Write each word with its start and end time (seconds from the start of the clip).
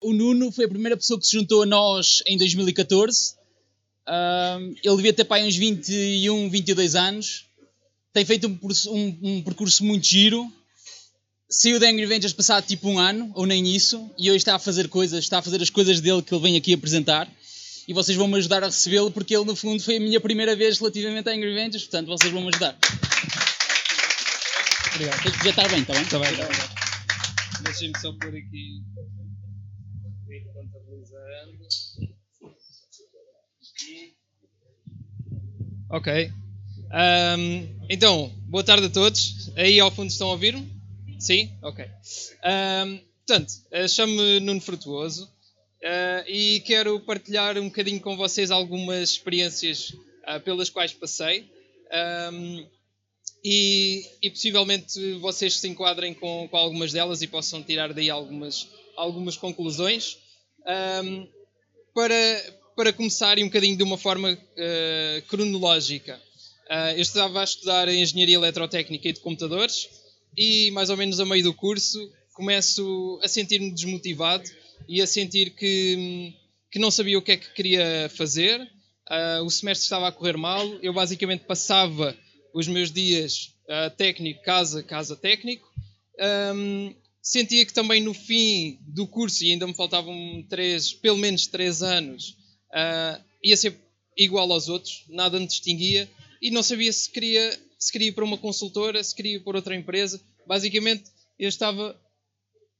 O 0.00 0.12
Nuno 0.12 0.52
foi 0.52 0.66
a 0.66 0.68
primeira 0.68 0.96
pessoa 0.96 1.18
que 1.18 1.26
se 1.26 1.36
juntou 1.36 1.62
a 1.62 1.66
nós 1.66 2.22
em 2.26 2.36
2014. 2.36 3.34
ele 4.82 4.96
devia 4.96 5.12
ter 5.12 5.24
pai 5.24 5.46
uns 5.46 5.56
21, 5.56 6.50
22 6.50 6.94
anos. 6.94 7.46
Tem 8.12 8.24
feito 8.24 8.46
um, 8.46 8.58
um, 8.92 9.18
um 9.22 9.42
percurso 9.42 9.82
muito 9.84 10.06
giro. 10.06 10.46
Saiu 11.48 11.78
da 11.78 11.88
Angry 11.88 12.06
Ventures 12.06 12.32
passado 12.32 12.66
tipo 12.66 12.88
um 12.88 12.98
ano, 12.98 13.30
ou 13.34 13.46
nem 13.46 13.66
isso, 13.66 14.10
e 14.18 14.28
hoje 14.28 14.38
está 14.38 14.56
a 14.56 14.58
fazer 14.58 14.88
coisas, 14.88 15.20
está 15.20 15.38
a 15.38 15.42
fazer 15.42 15.62
as 15.62 15.70
coisas 15.70 16.00
dele 16.00 16.20
que 16.20 16.34
ele 16.34 16.42
vem 16.42 16.56
aqui 16.56 16.74
apresentar. 16.74 17.30
E 17.86 17.92
vocês 17.92 18.16
vão 18.16 18.26
me 18.26 18.36
ajudar 18.38 18.62
a 18.64 18.66
recebê-lo, 18.66 19.10
porque 19.10 19.36
ele, 19.36 19.44
no 19.44 19.54
fundo, 19.54 19.82
foi 19.82 19.96
a 19.96 20.00
minha 20.00 20.20
primeira 20.20 20.56
vez 20.56 20.78
relativamente 20.78 21.28
à 21.28 21.32
Angry 21.32 21.54
Ventures, 21.54 21.84
portanto, 21.84 22.08
vocês 22.08 22.32
vão 22.32 22.42
me 22.42 22.48
ajudar. 22.48 22.76
Obrigado. 24.94 25.22
Tens 25.24 25.36
que 25.42 25.48
estar 25.48 25.68
bem, 25.68 25.80
está 25.80 25.92
bem? 25.92 26.02
Está 26.02 26.18
bem, 26.20 26.30
está 26.30 26.46
bem. 26.46 27.64
Deixem-me 27.64 27.98
só 27.98 28.12
pôr 28.12 28.28
aqui. 28.28 28.82
Contabilizando. 30.52 31.66
Ok. 35.90 36.32
Um, 36.92 37.86
então, 37.88 38.32
boa 38.46 38.62
tarde 38.62 38.86
a 38.86 38.90
todos. 38.90 39.50
Aí 39.56 39.80
ao 39.80 39.90
fundo 39.90 40.10
estão 40.10 40.28
a 40.28 40.32
ouvir-me? 40.32 40.72
Sim? 41.18 41.52
Ok. 41.60 41.84
Um, 41.84 43.00
portanto, 43.26 43.52
eh, 43.72 43.88
chamo-me 43.88 44.38
Nuno 44.38 44.60
Frutuoso 44.60 45.24
uh, 45.24 46.28
e 46.28 46.60
quero 46.60 47.00
partilhar 47.00 47.58
um 47.58 47.64
bocadinho 47.64 48.00
com 48.00 48.16
vocês 48.16 48.52
algumas 48.52 49.10
experiências 49.10 49.90
uh, 49.90 50.40
pelas 50.44 50.70
quais 50.70 50.92
passei 50.92 51.50
um, 52.32 52.66
e, 53.44 54.02
e, 54.22 54.30
possivelmente 54.30 55.14
vocês 55.14 55.58
se 55.58 55.68
enquadrem 55.68 56.14
com, 56.14 56.48
com, 56.48 56.56
algumas 56.56 56.92
delas 56.92 57.20
e 57.20 57.26
possam 57.26 57.62
tirar 57.62 57.92
daí 57.92 58.08
algumas, 58.08 58.68
algumas 58.96 59.36
conclusões. 59.36 60.16
Um, 61.04 61.28
para, 61.92 62.54
para 62.74 62.92
começar, 62.92 63.38
um 63.38 63.44
bocadinho 63.44 63.76
de 63.76 63.82
uma 63.82 63.98
forma 63.98 64.32
uh, 64.32 65.22
cronológica, 65.28 66.20
eu 66.96 67.02
estava 67.02 67.42
a 67.42 67.44
estudar 67.44 67.88
Engenharia 67.88 68.36
Eletrotécnica 68.36 69.08
e 69.08 69.12
de 69.12 69.20
Computadores 69.20 69.86
e 70.36 70.70
mais 70.70 70.88
ou 70.88 70.96
menos 70.96 71.20
a 71.20 71.26
meio 71.26 71.44
do 71.44 71.52
curso 71.52 72.00
começo 72.34 73.20
a 73.22 73.28
sentir-me 73.28 73.70
desmotivado 73.70 74.44
e 74.88 75.00
a 75.00 75.06
sentir 75.06 75.50
que, 75.50 76.34
que 76.70 76.78
não 76.78 76.90
sabia 76.90 77.18
o 77.18 77.22
que 77.22 77.32
é 77.32 77.36
que 77.36 77.54
queria 77.54 78.10
fazer. 78.14 78.60
Uh, 79.08 79.44
o 79.44 79.50
semestre 79.50 79.84
estava 79.84 80.08
a 80.08 80.12
correr 80.12 80.36
mal, 80.36 80.66
eu 80.82 80.92
basicamente 80.92 81.44
passava 81.44 82.16
os 82.54 82.68
meus 82.68 82.92
dias 82.92 83.52
uh, 83.64 83.94
técnico, 83.96 84.42
casa, 84.44 84.82
casa, 84.82 85.16
técnico. 85.16 85.68
Um, 86.54 86.94
sentia 87.20 87.66
que 87.66 87.72
também 87.74 88.00
no 88.00 88.14
fim 88.14 88.78
do 88.82 89.08
curso, 89.08 89.44
e 89.44 89.50
ainda 89.50 89.66
me 89.66 89.74
faltavam 89.74 90.44
três, 90.48 90.92
pelo 90.92 91.18
menos 91.18 91.48
três 91.48 91.82
anos, 91.82 92.36
uh, 92.70 93.20
ia 93.42 93.56
ser 93.56 93.76
igual 94.16 94.50
aos 94.52 94.68
outros, 94.68 95.04
nada 95.08 95.40
me 95.40 95.46
distinguia 95.46 96.08
e 96.40 96.50
não 96.50 96.62
sabia 96.62 96.92
se 96.92 97.10
queria 97.10 97.58
se 97.76 97.92
queria 97.92 98.08
ir 98.08 98.12
para 98.12 98.24
uma 98.24 98.38
consultora, 98.38 99.02
se 99.02 99.14
queria 99.14 99.36
ir 99.36 99.40
para 99.40 99.58
outra 99.58 99.74
empresa. 99.74 100.18
Basicamente, 100.46 101.04
eu 101.38 101.48
estava 101.48 102.00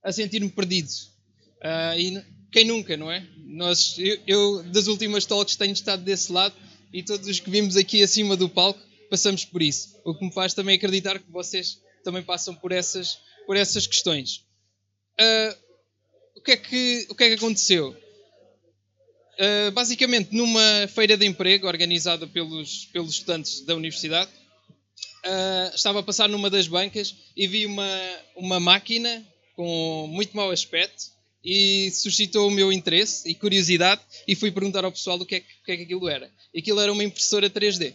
a 0.03 0.11
sentir-me 0.11 0.49
perdido. 0.49 0.89
Uh, 1.59 1.99
e 1.99 2.25
quem 2.51 2.65
nunca, 2.65 2.97
não 2.97 3.11
é? 3.11 3.27
Nós, 3.45 3.97
eu, 3.99 4.19
eu, 4.27 4.63
das 4.63 4.87
últimas 4.87 5.27
talks, 5.27 5.57
tenho 5.57 5.73
estado 5.75 6.03
desse 6.03 6.33
lado 6.33 6.55
e 6.91 7.03
todos 7.03 7.29
os 7.29 7.39
que 7.39 7.51
vimos 7.51 7.77
aqui 7.77 8.03
acima 8.03 8.35
do 8.35 8.49
palco 8.49 8.81
passamos 9.15 9.45
por 9.45 9.63
isso. 9.63 9.97
O 10.05 10.13
que 10.13 10.25
me 10.25 10.33
faz 10.33 10.55
também 10.55 10.75
acreditar 10.75 11.21
que 11.21 11.31
vocês 11.31 11.81
também 12.03 12.21
passam 12.21 12.53
por 12.53 12.73
essas, 12.73 13.21
por 13.47 13.57
essas 13.57 13.87
questões. 13.87 14.45
Uh, 15.21 15.57
o, 16.35 16.41
que 16.41 16.51
é 16.51 16.57
que, 16.57 17.07
o 17.09 17.15
que 17.15 17.23
é 17.23 17.29
que 17.29 17.35
aconteceu? 17.35 17.91
Uh, 19.39 19.71
basicamente, 19.71 20.35
numa 20.35 20.89
feira 20.89 21.17
de 21.17 21.25
emprego 21.25 21.69
organizada 21.69 22.27
pelos, 22.27 22.87
pelos 22.87 23.13
estudantes 23.13 23.61
da 23.61 23.77
universidade, 23.77 24.33
uh, 25.25 25.73
estava 25.77 26.01
a 26.01 26.03
passar 26.03 26.29
numa 26.29 26.51
das 26.51 26.67
bancas 26.67 27.15
e 27.37 27.47
vi 27.47 27.67
uma, 27.67 28.19
uma 28.35 28.59
máquina 28.59 29.25
com 29.55 30.09
muito 30.09 30.37
mau 30.37 30.51
aspecto 30.51 31.05
e 31.45 31.89
suscitou 31.93 32.49
o 32.49 32.51
meu 32.51 32.73
interesse 32.73 33.31
e 33.31 33.35
curiosidade 33.37 34.01
e 34.27 34.35
fui 34.35 34.51
perguntar 34.51 34.85
ao 34.85 34.91
pessoal 34.91 35.21
o 35.21 35.25
que 35.25 35.37
é 35.37 35.41
que, 35.41 35.47
o 35.63 35.65
que, 35.67 35.73
é 35.73 35.77
que 35.77 35.83
aquilo 35.85 36.09
era. 36.09 36.29
Aquilo 36.57 36.81
era 36.81 36.93
uma 36.93 37.05
impressora 37.05 37.49
3D. 37.49 37.95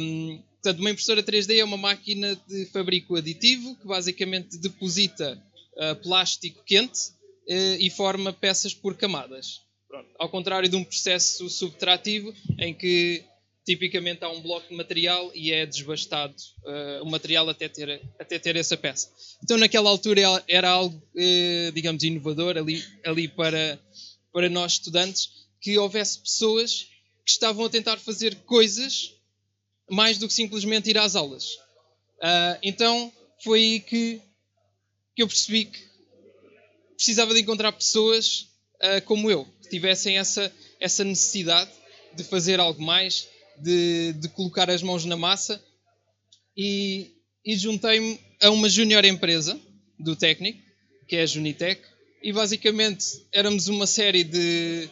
Um, 0.00 0.42
portanto, 0.54 0.80
uma 0.80 0.90
impressora 0.90 1.22
3D 1.22 1.58
é 1.58 1.64
uma 1.64 1.76
máquina 1.76 2.40
de 2.48 2.66
fabrico 2.66 3.16
aditivo 3.16 3.76
que 3.76 3.86
basicamente 3.86 4.58
deposita 4.58 5.42
uh, 5.76 5.96
plástico 6.02 6.62
quente 6.64 7.10
uh, 7.48 7.76
e 7.78 7.90
forma 7.90 8.32
peças 8.32 8.74
por 8.74 8.96
camadas. 8.96 9.62
Pronto. 9.88 10.08
Ao 10.18 10.28
contrário 10.28 10.68
de 10.68 10.76
um 10.76 10.84
processo 10.84 11.48
subtrativo 11.48 12.34
em 12.58 12.74
que 12.74 13.24
tipicamente 13.66 14.24
há 14.24 14.28
um 14.28 14.40
bloco 14.40 14.68
de 14.68 14.76
material 14.76 15.30
e 15.34 15.52
é 15.52 15.66
desbastado 15.66 16.34
uh, 16.64 17.02
o 17.02 17.10
material 17.10 17.48
até 17.48 17.68
ter, 17.68 18.00
até 18.18 18.38
ter 18.38 18.54
essa 18.54 18.76
peça. 18.76 19.10
Então, 19.42 19.58
naquela 19.58 19.90
altura, 19.90 20.22
era 20.46 20.70
algo, 20.70 20.96
uh, 20.96 21.72
digamos, 21.72 22.04
inovador 22.04 22.56
ali, 22.56 22.82
ali 23.04 23.26
para, 23.26 23.78
para 24.32 24.48
nós 24.48 24.74
estudantes 24.74 25.28
que 25.60 25.76
houvesse 25.76 26.20
pessoas 26.20 26.86
que 27.26 27.32
estavam 27.32 27.66
a 27.66 27.70
tentar 27.70 27.98
fazer 27.98 28.36
coisas 28.44 29.12
mais 29.90 30.16
do 30.16 30.26
que 30.26 30.32
simplesmente 30.32 30.88
ir 30.88 30.96
às 30.96 31.14
aulas. 31.14 31.44
Uh, 32.18 32.56
então, 32.62 33.12
foi 33.44 33.60
aí 33.60 33.80
que, 33.80 34.22
que 35.14 35.22
eu 35.22 35.28
percebi 35.28 35.66
que 35.66 35.84
precisava 36.96 37.34
de 37.34 37.40
encontrar 37.40 37.72
pessoas 37.72 38.48
como 39.06 39.30
eu, 39.30 39.44
que 39.62 39.70
tivessem 39.70 40.18
essa, 40.18 40.52
essa 40.78 41.02
necessidade 41.02 41.70
de 42.14 42.24
fazer 42.24 42.60
algo 42.60 42.82
mais, 42.82 43.28
de, 43.58 44.12
de 44.14 44.28
colocar 44.28 44.70
as 44.70 44.82
mãos 44.82 45.04
na 45.04 45.16
massa 45.16 45.62
e, 46.56 47.14
e 47.44 47.56
juntei-me 47.56 48.18
a 48.40 48.50
uma 48.50 48.68
junior 48.68 49.04
empresa 49.04 49.58
do 49.98 50.16
técnico, 50.16 50.60
que 51.06 51.16
é 51.16 51.22
a 51.22 51.26
Junitec, 51.26 51.82
e 52.22 52.32
basicamente 52.32 53.26
éramos 53.32 53.68
uma 53.68 53.86
série 53.86 54.24
de, 54.24 54.88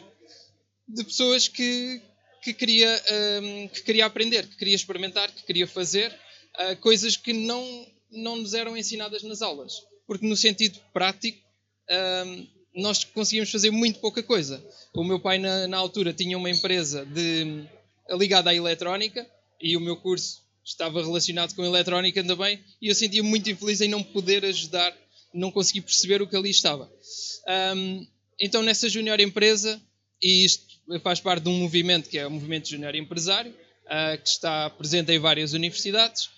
de 0.87 1.03
pessoas 1.03 1.47
que, 1.47 2.01
que, 2.45 2.53
queria, 2.53 3.03
um, 3.41 3.67
que 3.67 3.81
queria 3.81 4.05
aprender, 4.05 4.47
que 4.47 4.55
queria 4.55 4.75
experimentar, 4.75 5.31
que 5.31 5.43
queria 5.43 5.65
fazer 5.65 6.11
uh, 6.11 6.75
coisas 6.77 7.17
que 7.17 7.33
não, 7.33 7.87
não 8.11 8.35
nos 8.37 8.53
eram 8.53 8.77
ensinadas 8.77 9.23
nas 9.23 9.41
aulas. 9.41 9.73
Porque 10.05 10.27
no 10.27 10.35
sentido 10.35 10.79
prático, 10.93 11.39
um, 12.27 12.47
nós 12.75 13.03
conseguimos 13.03 13.49
fazer 13.49 13.71
muito 13.71 13.99
pouca 13.99 14.21
coisa. 14.21 14.63
O 14.93 15.03
meu 15.03 15.19
pai, 15.19 15.39
na, 15.39 15.67
na 15.67 15.77
altura, 15.77 16.13
tinha 16.13 16.37
uma 16.37 16.49
empresa 16.49 17.03
de, 17.03 17.67
ligada 18.11 18.51
à 18.51 18.55
eletrónica 18.55 19.27
e 19.59 19.75
o 19.75 19.81
meu 19.81 19.97
curso 19.97 20.43
estava 20.63 21.01
relacionado 21.01 21.55
com 21.55 21.65
eletrónica 21.65 22.23
também 22.23 22.63
e 22.79 22.89
eu 22.89 22.95
sentia 22.95 23.23
muito 23.23 23.49
infeliz 23.49 23.81
em 23.81 23.87
não 23.87 24.03
poder 24.03 24.45
ajudar, 24.45 24.95
não 25.33 25.51
conseguir 25.51 25.81
perceber 25.81 26.21
o 26.21 26.27
que 26.27 26.35
ali 26.35 26.51
estava. 26.51 26.91
Um, 27.75 28.05
então 28.39 28.61
nessa 28.61 28.87
junior 28.87 29.19
empresa, 29.19 29.81
e 30.25 30.43
isto 30.43 30.65
faz 31.03 31.19
parte 31.19 31.43
de 31.43 31.49
um 31.49 31.59
movimento 31.59 32.09
que 32.09 32.17
é 32.17 32.25
o 32.25 32.31
movimento 32.31 32.67
junior 32.67 32.95
empresário, 32.95 33.51
uh, 33.51 34.19
que 34.19 34.27
está 34.27 34.71
presente 34.71 35.11
em 35.11 35.19
várias 35.19 35.53
universidades, 35.53 36.31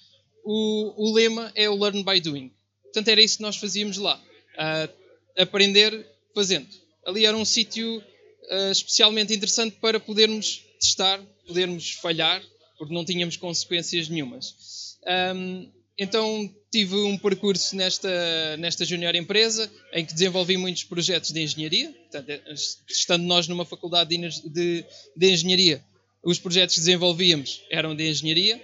o, 0.43 0.93
o, 1.09 1.13
lema 1.13 1.53
é 1.55 1.69
o 1.69 1.75
Learn 1.81 2.03
by 2.03 2.19
Doing. 2.19 2.51
Portanto 2.83 3.07
era 3.07 3.21
isso 3.21 3.37
que 3.37 3.43
nós 3.43 3.55
fazíamos 3.55 3.97
lá, 3.97 4.21
uh, 4.55 5.41
aprender 5.41 6.05
fazendo. 6.35 6.67
Ali 7.05 7.25
era 7.25 7.37
um 7.37 7.45
sítio 7.45 7.99
uh, 7.99 8.71
especialmente 8.71 9.33
interessante 9.33 9.77
para 9.79 10.01
podermos 10.01 10.61
testar 10.81 11.21
podermos 11.47 11.91
falhar, 11.91 12.43
porque 12.77 12.93
não 12.93 13.05
tínhamos 13.05 13.37
consequências 13.37 14.09
nenhumas. 14.09 14.97
Um, 15.33 15.71
então 15.97 16.53
tive 16.71 16.95
um 16.95 17.17
percurso 17.17 17.75
nesta, 17.75 18.57
nesta 18.57 18.85
junior 18.85 19.15
empresa 19.15 19.71
em 19.93 20.05
que 20.05 20.13
desenvolvi 20.13 20.57
muitos 20.57 20.83
projetos 20.83 21.31
de 21.31 21.41
engenharia, 21.41 21.91
portanto, 21.91 22.41
estando 22.89 23.23
nós 23.23 23.47
numa 23.47 23.65
faculdade 23.65 24.15
de, 24.15 24.49
de, 24.49 24.85
de 25.15 25.31
engenharia, 25.31 25.83
os 26.23 26.39
projetos 26.39 26.75
que 26.75 26.81
desenvolvíamos 26.81 27.63
eram 27.71 27.95
de 27.95 28.09
engenharia, 28.09 28.57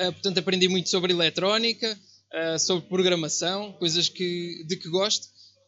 uh, 0.00 0.12
portanto 0.12 0.38
aprendi 0.38 0.68
muito 0.68 0.88
sobre 0.88 1.12
eletrónica, 1.12 1.98
uh, 2.32 2.58
sobre 2.58 2.88
programação, 2.88 3.72
coisas 3.72 4.08
que, 4.08 4.64
de 4.66 4.76
que 4.76 4.88
gosto, 4.88 5.26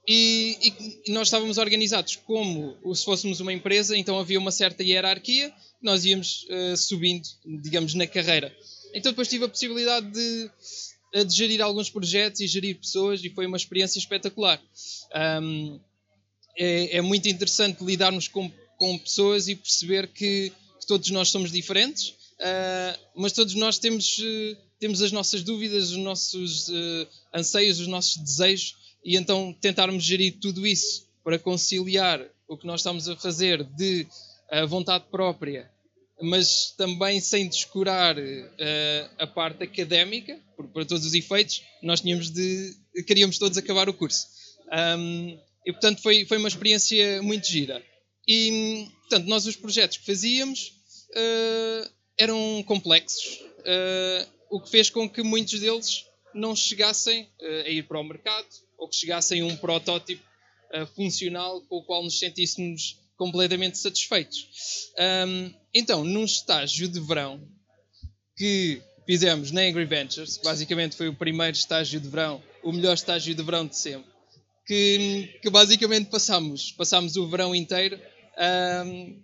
e, 0.09 1.03
e, 1.07 1.13
nós 1.13 1.29
estávamos 1.29 1.59
organizados 1.59 2.17
como 2.17 2.77
se 2.95 3.05
fôssemos 3.05 3.39
uma 3.41 3.53
empresa, 3.53 3.97
então 3.97 4.19
havia 4.19 4.39
uma 4.39 4.51
certa 4.51 4.83
hierarquia 4.83 5.53
nós 5.83 6.05
íamos 6.05 6.47
uh, 6.51 6.77
subindo, 6.77 7.27
digamos, 7.63 7.95
na 7.95 8.07
carreira. 8.07 8.55
Então 8.95 9.13
depois 9.13 9.29
tive 9.29 9.45
a 9.45 9.49
possibilidade 9.49 10.11
de, 10.11 10.51
eh, 11.15 11.25
de 11.25 11.35
gerir 11.35 11.61
alguns 11.61 11.91
projetos 11.91 12.41
e 12.41 12.47
gerir 12.47 12.79
pessoas 12.79 13.23
e 13.23 13.31
foi 13.31 13.47
uma 13.47 13.57
experiência 13.57 13.99
espetacular. 13.99 14.61
Um, 15.43 15.81
é, 16.57 16.99
é, 16.99 17.01
muito 17.01 17.29
interessante 17.29 17.83
lidarmos 17.83 18.29
com, 18.29 18.51
com 18.77 18.99
pessoas 18.99 19.49
e 19.49 19.55
perceber 19.55 20.09
que, 20.09 20.53
que 20.81 20.87
todos 20.87 21.09
nós 21.11 21.29
somos 21.31 21.51
diferentes, 21.51 22.09
uh, 22.09 23.01
mas 23.17 23.33
todos 23.33 23.55
nós 23.55 23.79
temos 23.79 24.19
uh, 24.19 24.57
temos 24.79 25.03
as 25.03 25.13
nossas 25.13 25.43
dúvidas, 25.43 25.91
os 25.91 25.97
nossos 25.99 26.69
uh, 26.69 27.09
anseios, 27.35 27.81
os 27.81 27.87
nossos 27.87 28.17
desejos, 28.17 28.77
e 29.05 29.17
então 29.17 29.55
tentarmos 29.61 30.03
gerir 30.03 30.39
tudo 30.41 30.67
isso 30.67 31.07
para 31.23 31.39
conciliar 31.39 32.27
o 32.49 32.57
que 32.57 32.67
nós 32.67 32.81
estamos 32.81 33.09
a 33.09 33.17
fazer 33.17 33.63
de 33.63 34.07
vontade 34.69 35.05
própria, 35.11 35.71
mas 36.23 36.75
também 36.77 37.21
sem 37.21 37.49
descurar 37.49 38.17
uh, 38.19 39.11
a 39.19 39.27
parte 39.27 39.65
académica, 39.65 40.39
porque 40.57 40.73
para 40.73 40.85
todos 40.85 41.07
os 41.07 41.15
efeitos 41.15 41.63
nós 41.83 42.01
tínhamos 42.01 42.31
de 42.31 42.75
queríamos 43.07 43.39
todos 43.39 43.57
acabar 43.57 43.89
o 43.89 43.95
curso. 43.95 44.27
Um, 44.99 45.39
e 45.67 45.73
portanto 45.73 46.03
foi, 46.03 46.25
foi 46.27 46.39
uma 46.39 46.49
experiência 46.49 47.23
muito 47.23 47.47
gira. 47.47 47.83
E 48.27 48.87
portanto 49.01 49.27
nós 49.27 49.47
os 49.47 49.57
projetos 49.57 49.99
que 49.99 50.07
fazíamos 50.07 50.73
uh, 51.11 51.91
eram 52.19 52.63
complexos, 52.67 53.41
o 54.51 54.61
que 54.61 54.71
fez 54.71 54.91
com 54.91 55.09
que 55.09 55.23
muitos 55.23 55.59
deles 55.61 56.05
não 56.35 56.55
chegassem 56.55 57.23
uh, 57.23 57.67
a 57.67 57.69
ir 57.69 57.87
para 57.87 58.01
o 58.01 58.05
mercado 58.05 58.47
ou 58.79 58.89
que 58.89 58.97
chegassem 58.97 59.41
a 59.41 59.47
um 59.47 59.57
protótipo 59.57 60.23
uh, 60.75 60.87
funcional 60.95 61.61
com 61.63 61.77
o 61.77 61.85
qual 61.85 62.03
nos 62.03 62.19
sentíssemos 62.19 62.99
completamente 63.17 63.79
satisfeitos. 63.79 64.49
Um, 65.27 65.53
então, 65.75 66.05
num 66.05 66.25
estágio 66.25 66.89
de 66.89 67.01
verão 67.01 67.41
que 68.37 68.83
fizemos 69.07 69.51
na 69.51 69.63
Angry 69.63 69.85
Ventures, 69.85 70.39
basicamente 70.39 70.97
foi 70.97 71.09
o 71.09 71.15
primeiro 71.15 71.57
estágio 71.57 72.01
de 72.01 72.09
verão, 72.09 72.43
o 72.63 72.73
melhor 72.73 72.95
estágio 72.95 73.35
de 73.35 73.43
verão 73.43 73.67
de 73.67 73.77
sempre, 73.77 74.11
que, 74.67 75.39
que 75.43 75.51
basicamente 75.51 76.11
passámos, 76.11 76.73
passámos 76.73 77.17
o 77.17 77.29
verão 77.29 77.55
inteiro 77.55 78.01
um, 78.87 79.23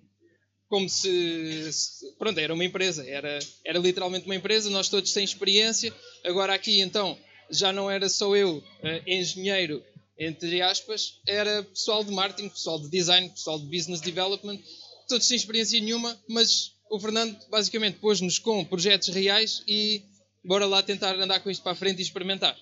como 0.69 0.89
se, 0.89 1.73
se, 1.73 2.13
pronto, 2.19 2.39
era 2.39 2.53
uma 2.53 2.65
empresa, 2.65 3.09
era, 3.09 3.39
era 3.65 3.79
literalmente 3.79 4.27
uma 4.27 4.35
empresa, 4.35 4.69
nós 4.71 4.89
todos 4.89 5.13
sem 5.13 5.25
experiência. 5.25 5.95
Agora 6.25 6.55
aqui 6.55 6.81
então 6.81 7.17
já 7.49 7.73
não 7.73 7.91
era 7.91 8.09
só 8.09 8.35
eu, 8.35 8.59
uh, 8.59 8.63
engenheiro, 9.07 9.83
entre 10.19 10.61
aspas, 10.63 11.21
era 11.27 11.63
pessoal 11.63 12.03
de 12.03 12.11
marketing, 12.11 12.49
pessoal 12.49 12.81
de 12.81 12.89
design, 12.89 13.29
pessoal 13.31 13.59
de 13.59 13.67
business 13.67 14.01
development, 14.01 14.59
todos 15.07 15.27
sem 15.27 15.37
experiência 15.37 15.81
nenhuma, 15.81 16.19
mas 16.29 16.73
o 16.91 17.01
Fernando 17.01 17.37
basicamente 17.51 17.99
pôs-nos 17.99 18.39
com 18.39 18.65
projetos 18.65 19.09
reais 19.09 19.63
e 19.67 20.03
bora 20.45 20.67
lá 20.67 20.83
tentar 20.83 21.15
andar 21.17 21.41
com 21.41 21.51
isto 21.51 21.63
para 21.63 21.73
a 21.73 21.77
frente 21.77 21.99
e 21.99 22.03
experimentar. 22.03 22.57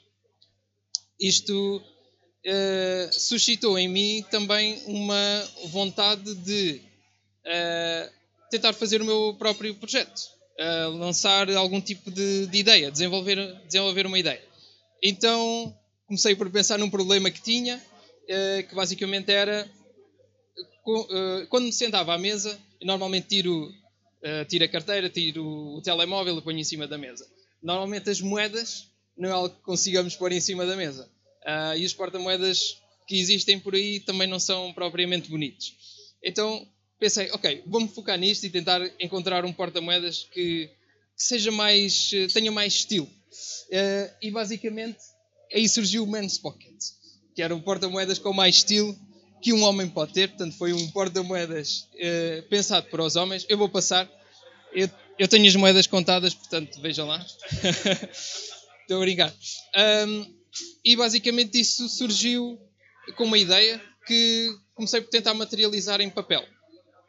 Isto 1.20 1.82
uh, 2.46 3.12
suscitou 3.12 3.78
em 3.78 3.88
mim 3.88 4.24
também 4.30 4.82
uma 4.86 5.48
vontade 5.66 6.34
de 6.36 6.80
uh, 7.44 8.12
tentar 8.50 8.72
fazer 8.72 9.00
o 9.02 9.04
meu 9.04 9.36
próprio 9.38 9.74
projeto, 9.74 10.18
uh, 10.58 10.90
lançar 10.96 11.50
algum 11.50 11.80
tipo 11.80 12.10
de, 12.10 12.46
de, 12.46 12.58
ideia, 12.58 12.90
desenvolver, 12.90 13.60
desenvolver 13.66 14.06
uma 14.06 14.18
ideia. 14.18 14.42
Então 15.02 15.76
comecei 16.06 16.34
por 16.34 16.50
pensar 16.50 16.78
num 16.78 16.90
problema 16.90 17.30
que 17.30 17.40
tinha, 17.40 17.82
que 18.68 18.74
basicamente 18.74 19.30
era 19.30 19.68
quando 21.48 21.64
me 21.64 21.72
sentava 21.72 22.14
à 22.14 22.18
mesa, 22.18 22.58
normalmente 22.82 23.28
tiro, 23.28 23.72
tiro 24.48 24.64
a 24.64 24.68
carteira, 24.68 25.08
tiro 25.08 25.44
o 25.44 25.82
telemóvel 25.82 26.38
e 26.38 26.42
ponho 26.42 26.58
em 26.58 26.64
cima 26.64 26.86
da 26.86 26.98
mesa. 26.98 27.26
Normalmente 27.62 28.10
as 28.10 28.20
moedas 28.20 28.88
não 29.16 29.28
é 29.28 29.32
algo 29.32 29.54
que 29.54 29.62
consigamos 29.62 30.14
pôr 30.14 30.32
em 30.32 30.40
cima 30.40 30.66
da 30.66 30.76
mesa. 30.76 31.08
e 31.78 31.84
os 31.84 31.94
porta-moedas 31.94 32.78
que 33.06 33.18
existem 33.18 33.58
por 33.58 33.74
aí 33.74 34.00
também 34.00 34.28
não 34.28 34.38
são 34.38 34.72
propriamente 34.72 35.30
bonitos. 35.30 35.74
Então 36.22 36.66
pensei, 36.98 37.30
ok, 37.32 37.62
vou-me 37.66 37.88
focar 37.88 38.18
nisto 38.18 38.44
e 38.44 38.50
tentar 38.50 38.80
encontrar 38.98 39.44
um 39.44 39.52
porta-moedas 39.52 40.26
que, 40.32 40.68
que, 41.16 41.22
seja 41.22 41.50
mais, 41.50 42.10
eh, 42.14 42.26
tenha 42.28 42.50
mais 42.50 42.72
estilo. 42.72 43.08
E 44.22 44.30
basicamente 44.30 44.98
aí 45.52 45.68
surgiu 45.68 46.04
o 46.04 46.06
Man's 46.06 46.38
Pocket, 46.38 46.74
que 47.34 47.42
era 47.42 47.54
um 47.54 47.60
porta-moedas 47.60 48.18
com 48.18 48.32
mais 48.32 48.56
estilo 48.56 48.96
que 49.44 49.52
um 49.52 49.62
homem 49.62 49.88
pode 49.88 50.12
ter. 50.12 50.30
Portanto, 50.30 50.56
foi 50.56 50.72
um 50.72 50.90
porta-moedas 50.90 51.86
uh, 51.94 52.42
pensado 52.48 52.88
para 52.88 53.04
os 53.04 53.14
homens. 53.14 53.46
Eu 53.48 53.58
vou 53.58 53.68
passar. 53.68 54.10
Eu, 54.72 54.90
eu 55.18 55.28
tenho 55.28 55.46
as 55.46 55.54
moedas 55.54 55.86
contadas, 55.86 56.34
portanto, 56.34 56.80
vejam 56.80 57.06
lá. 57.06 57.24
Estou 58.82 58.96
a 58.96 59.00
brincar. 59.00 59.32
Um, 60.08 60.34
e 60.84 60.96
basicamente 60.96 61.60
isso 61.60 61.88
surgiu 61.88 62.58
com 63.16 63.24
uma 63.24 63.38
ideia 63.38 63.80
que 64.06 64.48
comecei 64.74 65.00
por 65.00 65.10
tentar 65.10 65.34
materializar 65.34 66.00
em 66.00 66.10
papel 66.10 66.44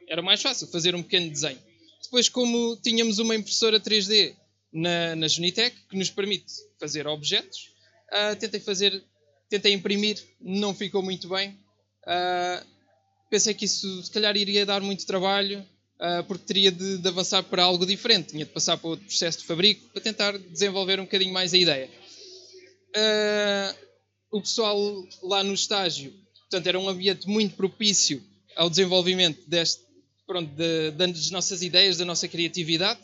era 0.08 0.22
mais 0.22 0.42
fácil 0.42 0.68
fazer 0.68 0.96
um 0.96 1.04
pequeno 1.04 1.30
desenho. 1.30 1.60
Depois, 2.04 2.30
como 2.30 2.78
tínhamos 2.78 3.20
uma 3.20 3.36
impressora 3.36 3.80
3D 3.80 4.36
na, 4.72 5.16
na 5.16 5.28
Genitec, 5.28 5.76
que 5.90 5.98
nos 5.98 6.10
permite 6.10 6.54
fazer 6.80 7.08
objetos, 7.08 7.72
uh, 8.12 8.36
tentei 8.36 8.60
fazer, 8.60 9.04
tentei 9.50 9.74
imprimir, 9.74 10.22
não 10.40 10.74
ficou 10.74 11.02
muito 11.02 11.28
bem. 11.30 11.58
Uh, 12.06 12.66
pensei 13.30 13.54
que 13.54 13.66
isso 13.66 14.04
se 14.04 14.12
calhar 14.12 14.36
iria 14.38 14.66
dar 14.66 14.82
muito 14.82 15.06
trabalho, 15.06 15.66
uh, 16.00 16.24
porque 16.26 16.46
teria 16.46 16.72
de, 16.72 17.00
de, 17.00 17.08
avançar 17.08 17.44
para 17.44 17.64
algo 17.64 17.86
diferente, 17.86 18.30
tinha 18.30 18.46
de 18.46 18.52
passar 18.52 18.78
para 18.78 18.90
outro 18.90 19.06
processo 19.06 19.40
de 19.40 19.46
fabrico 19.46 19.90
para 19.90 20.02
tentar 20.02 20.38
desenvolver 20.38 21.00
um 21.00 21.06
bocadinho 21.06 21.34
mais 21.34 21.54
a 21.54 21.58
ideia. 21.58 21.90
o 24.32 24.42
pessoal 24.42 24.78
lá 25.24 25.44
no 25.44 25.54
estágio, 25.54 26.14
portanto, 26.42 26.68
era 26.68 26.80
um 26.80 26.88
ambiente 26.88 27.28
muito 27.28 27.56
propício 27.56 28.24
ao 28.56 28.70
desenvolvimento 28.70 29.48
deste, 29.50 29.84
pronto, 30.26 30.50
de, 30.54 30.92
das 30.92 31.32
nossas 31.32 31.62
ideias, 31.62 31.98
da 31.98 32.06
nossa 32.06 32.28
criatividade. 32.28 33.00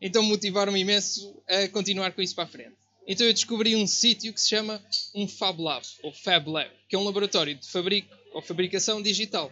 Então 0.00 0.22
motivaram-me 0.22 0.80
imenso 0.80 1.42
a 1.48 1.68
continuar 1.68 2.12
com 2.12 2.20
isso 2.20 2.34
para 2.34 2.44
a 2.44 2.48
frente. 2.48 2.76
Então 3.06 3.26
eu 3.26 3.32
descobri 3.32 3.76
um 3.76 3.86
sítio 3.86 4.32
que 4.32 4.40
se 4.40 4.48
chama 4.48 4.82
um 5.14 5.28
Fab 5.28 5.60
Lab, 5.60 5.84
ou 6.02 6.12
Fab 6.12 6.48
Lab, 6.48 6.70
que 6.88 6.96
é 6.96 6.98
um 6.98 7.04
laboratório 7.04 7.54
de 7.54 7.68
fabrico 7.68 8.14
ou 8.34 8.42
fabricação 8.42 9.00
digital. 9.00 9.50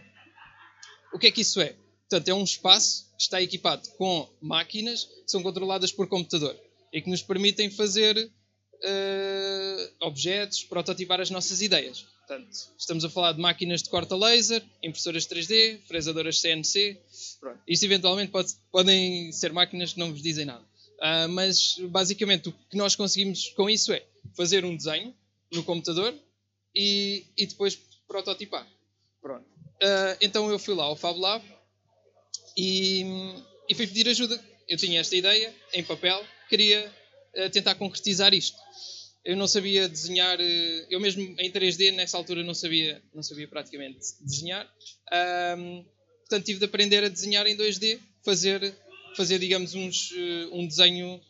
O 1.13 1.17
que 1.17 1.27
é 1.27 1.31
que 1.31 1.41
isso 1.41 1.61
é? 1.61 1.75
Portanto, 2.09 2.27
é 2.27 2.33
um 2.33 2.43
espaço 2.43 3.09
que 3.17 3.23
está 3.23 3.41
equipado 3.41 3.87
com 3.97 4.29
máquinas 4.41 5.05
que 5.05 5.31
são 5.31 5.41
controladas 5.41 5.91
por 5.91 6.07
computador 6.07 6.55
e 6.91 7.01
que 7.01 7.09
nos 7.09 7.23
permitem 7.23 7.71
fazer 7.71 8.17
uh, 8.83 9.93
objetos, 10.01 10.63
prototipar 10.63 11.21
as 11.21 11.29
nossas 11.29 11.61
ideias. 11.61 12.05
Portanto, 12.27 12.49
estamos 12.77 13.03
a 13.03 13.09
falar 13.09 13.33
de 13.33 13.41
máquinas 13.41 13.81
de 13.81 13.89
corta 13.89 14.15
laser, 14.15 14.63
impressoras 14.81 15.25
3D, 15.25 15.79
fresadoras 15.87 16.39
CNC. 16.39 17.01
Pronto. 17.39 17.59
Isto 17.67 17.85
eventualmente 17.85 18.31
pode, 18.31 18.53
podem 18.71 19.31
ser 19.31 19.51
máquinas 19.51 19.93
que 19.93 19.99
não 19.99 20.11
vos 20.11 20.21
dizem 20.21 20.45
nada. 20.45 20.63
Uh, 20.99 21.27
mas 21.29 21.77
basicamente 21.89 22.49
o 22.49 22.51
que 22.51 22.77
nós 22.77 22.95
conseguimos 22.95 23.49
com 23.49 23.69
isso 23.69 23.91
é 23.91 24.05
fazer 24.35 24.63
um 24.63 24.75
desenho 24.75 25.13
no 25.51 25.63
computador 25.63 26.13
e, 26.75 27.25
e 27.37 27.45
depois 27.45 27.77
prototipar. 28.13 28.67
Pronto. 29.19 29.45
Uh, 29.81 30.15
então 30.21 30.51
eu 30.51 30.59
fui 30.59 30.75
lá 30.75 30.83
ao 30.83 30.95
Fab 30.95 31.19
Lab 31.19 31.43
e, 32.55 33.03
e 33.67 33.73
fui 33.73 33.87
pedir 33.87 34.07
ajuda. 34.07 34.39
Eu 34.69 34.77
tinha 34.77 34.99
esta 34.99 35.15
ideia 35.15 35.53
em 35.73 35.83
papel, 35.83 36.23
queria 36.47 36.93
uh, 37.35 37.49
tentar 37.49 37.75
concretizar 37.75 38.33
isto 38.33 38.57
eu 39.25 39.37
não 39.37 39.47
sabia 39.47 39.87
desenhar, 39.87 40.37
eh, 40.39 40.85
eu 40.89 40.99
mesmo 40.99 41.21
em 41.39 41.49
3D 41.49 41.93
nessa 41.93 42.17
altura 42.17 42.43
não 42.43 42.53
sabia, 42.53 43.01
não 43.13 43.23
sabia 43.23 43.47
praticamente 43.47 43.99
desenhar. 44.19 44.69
Um, 45.57 45.85
portanto, 46.19 46.45
tive 46.45 46.59
de 46.59 46.65
aprender 46.65 47.03
a 47.05 47.07
desenhar 47.07 47.47
em 47.47 47.55
2D, 47.55 47.99
fazer, 48.21 48.75
fazer 49.15 49.39
digamos, 49.39 49.73
uns, 49.75 50.11
um 50.51 50.67
desenho 50.67 51.21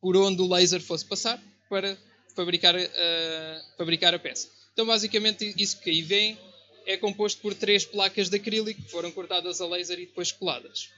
por 0.00 0.16
onde 0.16 0.40
o 0.40 0.48
laser 0.48 0.80
fosse 0.80 1.04
passar 1.04 1.42
para 1.68 1.96
fabricar, 2.34 2.74
uh, 2.74 3.76
fabricar 3.76 4.14
a 4.14 4.18
peça. 4.18 4.48
Então, 4.74 4.86
basicamente, 4.86 5.54
isso 5.56 5.80
que 5.80 5.88
aí 5.88 6.02
vem 6.02 6.36
é 6.84 6.96
composto 6.96 7.40
por 7.40 7.54
três 7.54 7.84
placas 7.84 8.28
de 8.28 8.36
acrílico 8.36 8.82
que 8.82 8.90
foram 8.90 9.10
cortadas 9.12 9.60
a 9.60 9.66
laser 9.66 10.00
e 10.00 10.06
depois 10.06 10.32
coladas. 10.32 10.90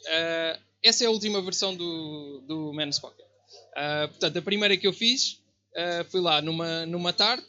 Uh, 0.00 0.60
essa 0.82 1.04
é 1.04 1.06
a 1.06 1.10
última 1.10 1.40
versão 1.40 1.74
do, 1.74 2.42
do 2.46 2.72
Man's 2.72 2.98
Pocket. 2.98 3.24
Uh, 3.24 4.08
portanto, 4.08 4.36
a 4.36 4.42
primeira 4.42 4.76
que 4.76 4.86
eu 4.86 4.92
fiz 4.92 5.38
uh, 5.72 6.04
fui 6.10 6.20
lá 6.20 6.42
numa, 6.42 6.84
numa 6.84 7.12
tarde 7.12 7.46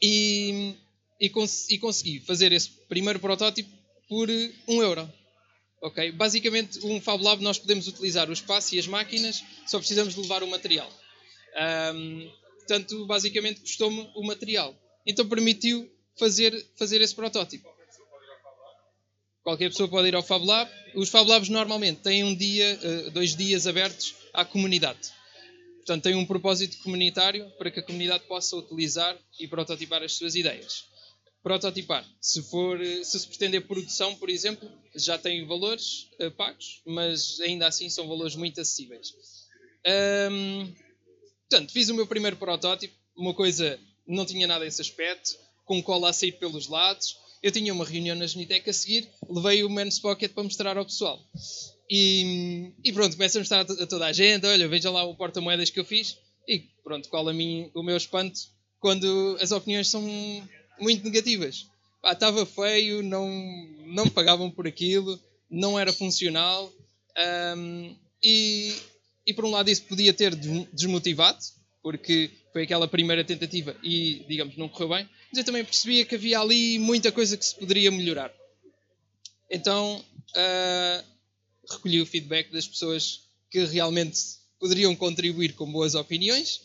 e, 0.00 0.74
e, 1.20 1.28
cons 1.28 1.68
e, 1.68 1.76
consegui 1.76 2.20
fazer 2.20 2.52
esse 2.52 2.70
primeiro 2.88 3.18
protótipo 3.18 3.68
por 4.08 4.28
um 4.68 4.80
euro. 4.80 5.12
Okay? 5.82 6.12
Basicamente, 6.12 6.78
um 6.86 7.00
Fab 7.00 7.20
Lab 7.20 7.42
nós 7.42 7.58
podemos 7.58 7.88
utilizar 7.88 8.30
o 8.30 8.32
espaço 8.32 8.76
e 8.76 8.78
as 8.78 8.86
máquinas, 8.86 9.42
só 9.66 9.78
precisamos 9.78 10.14
de 10.14 10.20
levar 10.20 10.44
o 10.44 10.46
material. 10.46 10.90
Um, 11.94 12.30
portanto, 12.66 13.06
basicamente 13.06 13.60
custou-me 13.60 14.10
o 14.14 14.24
material. 14.24 14.74
Então 15.06 15.28
permitiu 15.28 15.90
fazer, 16.18 16.66
fazer 16.76 17.00
esse 17.00 17.14
protótipo. 17.14 17.68
Qualquer 19.42 19.70
pessoa 19.70 19.88
pode 19.88 20.08
ir 20.08 20.14
ao 20.14 20.22
Fab 20.22 20.44
Lab. 20.44 20.70
Os 20.94 21.08
Fab 21.08 21.28
Labs 21.28 21.48
normalmente 21.48 22.00
têm 22.00 22.22
um 22.22 22.34
dia, 22.34 22.78
ah, 22.80 23.10
dois 23.10 23.34
dias 23.34 23.66
abertos 23.66 24.14
à 24.32 24.44
comunidade. 24.44 25.12
Portanto, 25.78 26.04
tem 26.04 26.14
um 26.14 26.24
propósito 26.24 26.78
comunitário 26.84 27.50
para 27.58 27.68
que 27.68 27.80
a 27.80 27.82
comunidade 27.82 28.24
possa 28.28 28.56
utilizar 28.56 29.18
e 29.40 29.48
prototipar 29.48 30.00
as 30.02 30.14
suas 30.14 30.36
ideias. 30.36 30.84
Prototipar, 31.42 32.06
se 32.20 32.40
for, 32.40 32.78
se 33.02 33.18
se 33.18 33.26
pretender 33.26 33.66
produção, 33.66 34.14
por 34.14 34.30
exemplo, 34.30 34.70
já 34.94 35.18
tem 35.18 35.44
valores 35.44 36.08
uh, 36.20 36.30
pagos, 36.30 36.80
mas 36.86 37.40
ainda 37.40 37.66
assim 37.66 37.90
são 37.90 38.06
valores 38.06 38.36
muito 38.36 38.60
acessíveis. 38.60 39.12
Um, 40.30 40.72
portanto, 41.52 41.72
fiz 41.72 41.90
o 41.90 41.94
meu 41.94 42.06
primeiro 42.06 42.36
protótipo, 42.36 42.94
uma 43.14 43.34
coisa 43.34 43.78
não 44.06 44.24
tinha 44.24 44.46
nada 44.46 44.66
esse 44.66 44.80
aspecto, 44.80 45.36
com 45.66 45.82
cola 45.82 46.08
a 46.08 46.12
sair 46.12 46.32
pelos 46.32 46.66
lados. 46.66 47.16
Eu 47.42 47.52
tinha 47.52 47.74
uma 47.74 47.84
reunião 47.84 48.16
na 48.16 48.26
Genitec 48.26 48.68
a 48.70 48.72
seguir, 48.72 49.06
levei 49.28 49.62
o 49.62 49.68
Men's 49.68 49.98
Pocket 49.98 50.32
para 50.32 50.44
mostrar 50.44 50.78
ao 50.78 50.84
pessoal. 50.84 51.20
E, 51.90 52.72
e 52.82 52.92
pronto, 52.92 53.16
começo 53.16 53.36
a 53.36 53.40
mostrar 53.40 53.60
a 53.60 53.86
toda 53.86 54.06
a 54.06 54.12
gente, 54.12 54.46
olha, 54.46 54.66
vejam 54.66 54.92
lá 54.94 55.04
o 55.04 55.14
porta-moedas 55.14 55.68
que 55.68 55.78
eu 55.78 55.84
fiz. 55.84 56.16
E 56.48 56.60
pronto, 56.82 57.08
qual 57.10 57.28
a 57.28 57.32
mim 57.34 57.70
o 57.74 57.82
meu 57.82 57.96
espanto 57.96 58.40
quando 58.80 59.36
as 59.40 59.52
opiniões 59.52 59.88
são 59.88 60.02
muito 60.80 61.04
negativas. 61.04 61.66
Estava 62.04 62.46
feio, 62.46 63.02
não, 63.02 63.28
não 63.86 64.04
me 64.04 64.10
pagavam 64.10 64.50
por 64.50 64.66
aquilo, 64.66 65.20
não 65.50 65.78
era 65.78 65.92
funcional. 65.92 66.72
Um, 67.56 67.96
e, 68.22 68.74
e 69.26 69.32
por 69.32 69.44
um 69.44 69.50
lado 69.50 69.70
isso 69.70 69.82
podia 69.84 70.12
ter 70.12 70.34
desmotivado, 70.72 71.38
porque 71.82 72.30
foi 72.52 72.64
aquela 72.64 72.86
primeira 72.88 73.24
tentativa 73.24 73.76
e, 73.82 74.24
digamos, 74.28 74.56
não 74.56 74.68
correu 74.68 74.90
bem. 74.90 75.08
Mas 75.30 75.38
eu 75.38 75.44
também 75.44 75.64
percebia 75.64 76.04
que 76.04 76.14
havia 76.14 76.40
ali 76.40 76.78
muita 76.78 77.10
coisa 77.10 77.36
que 77.36 77.44
se 77.44 77.54
poderia 77.54 77.90
melhorar. 77.90 78.32
Então 79.50 80.04
uh, 80.30 81.04
recolhi 81.70 82.00
o 82.00 82.06
feedback 82.06 82.50
das 82.50 82.66
pessoas 82.66 83.22
que 83.50 83.64
realmente 83.64 84.18
poderiam 84.58 84.94
contribuir 84.94 85.54
com 85.54 85.70
boas 85.70 85.94
opiniões. 85.94 86.60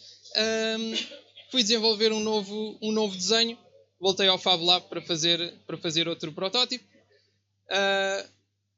Fui 1.50 1.62
desenvolver 1.62 2.12
um 2.12 2.20
novo, 2.20 2.78
um 2.82 2.92
novo 2.92 3.16
desenho, 3.16 3.58
voltei 4.00 4.28
ao 4.28 4.38
Fab 4.38 4.64
Lab 4.64 4.88
para 4.88 5.02
fazer, 5.02 5.54
para 5.66 5.78
fazer 5.78 6.08
outro 6.08 6.32
protótipo. 6.32 6.84
Uh, 7.70 8.28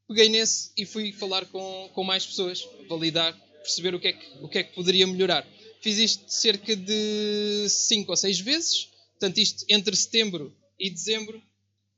peguei 0.08 0.30
nesse 0.30 0.72
e 0.78 0.86
fui 0.86 1.12
falar 1.12 1.46
com, 1.46 1.90
com 1.94 2.04
mais 2.04 2.26
pessoas, 2.26 2.68
validar, 2.88 3.36
perceber 3.62 3.96
o 3.96 4.00
que, 4.00 4.08
é 4.10 4.14
que, 4.14 4.26
o 4.42 4.50
que 4.50 4.58
é 4.60 4.64
que 4.64 4.74
poderia 4.74 5.08
melhorar. 5.08 5.46
Fiz 5.82 5.98
isto 5.98 6.24
cerca 6.28 6.76
de 6.76 7.68
5 7.70 8.12
ou 8.12 8.18
6 8.18 8.40
vezes, 8.40 8.90
portanto, 9.12 9.38
isto 9.38 9.66
entre 9.70 9.96
setembro 9.96 10.56
e 10.78 10.90
dezembro, 10.90 11.42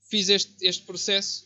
fiz 0.10 0.30
este, 0.30 0.51
este 0.62 0.84
processo 0.84 1.46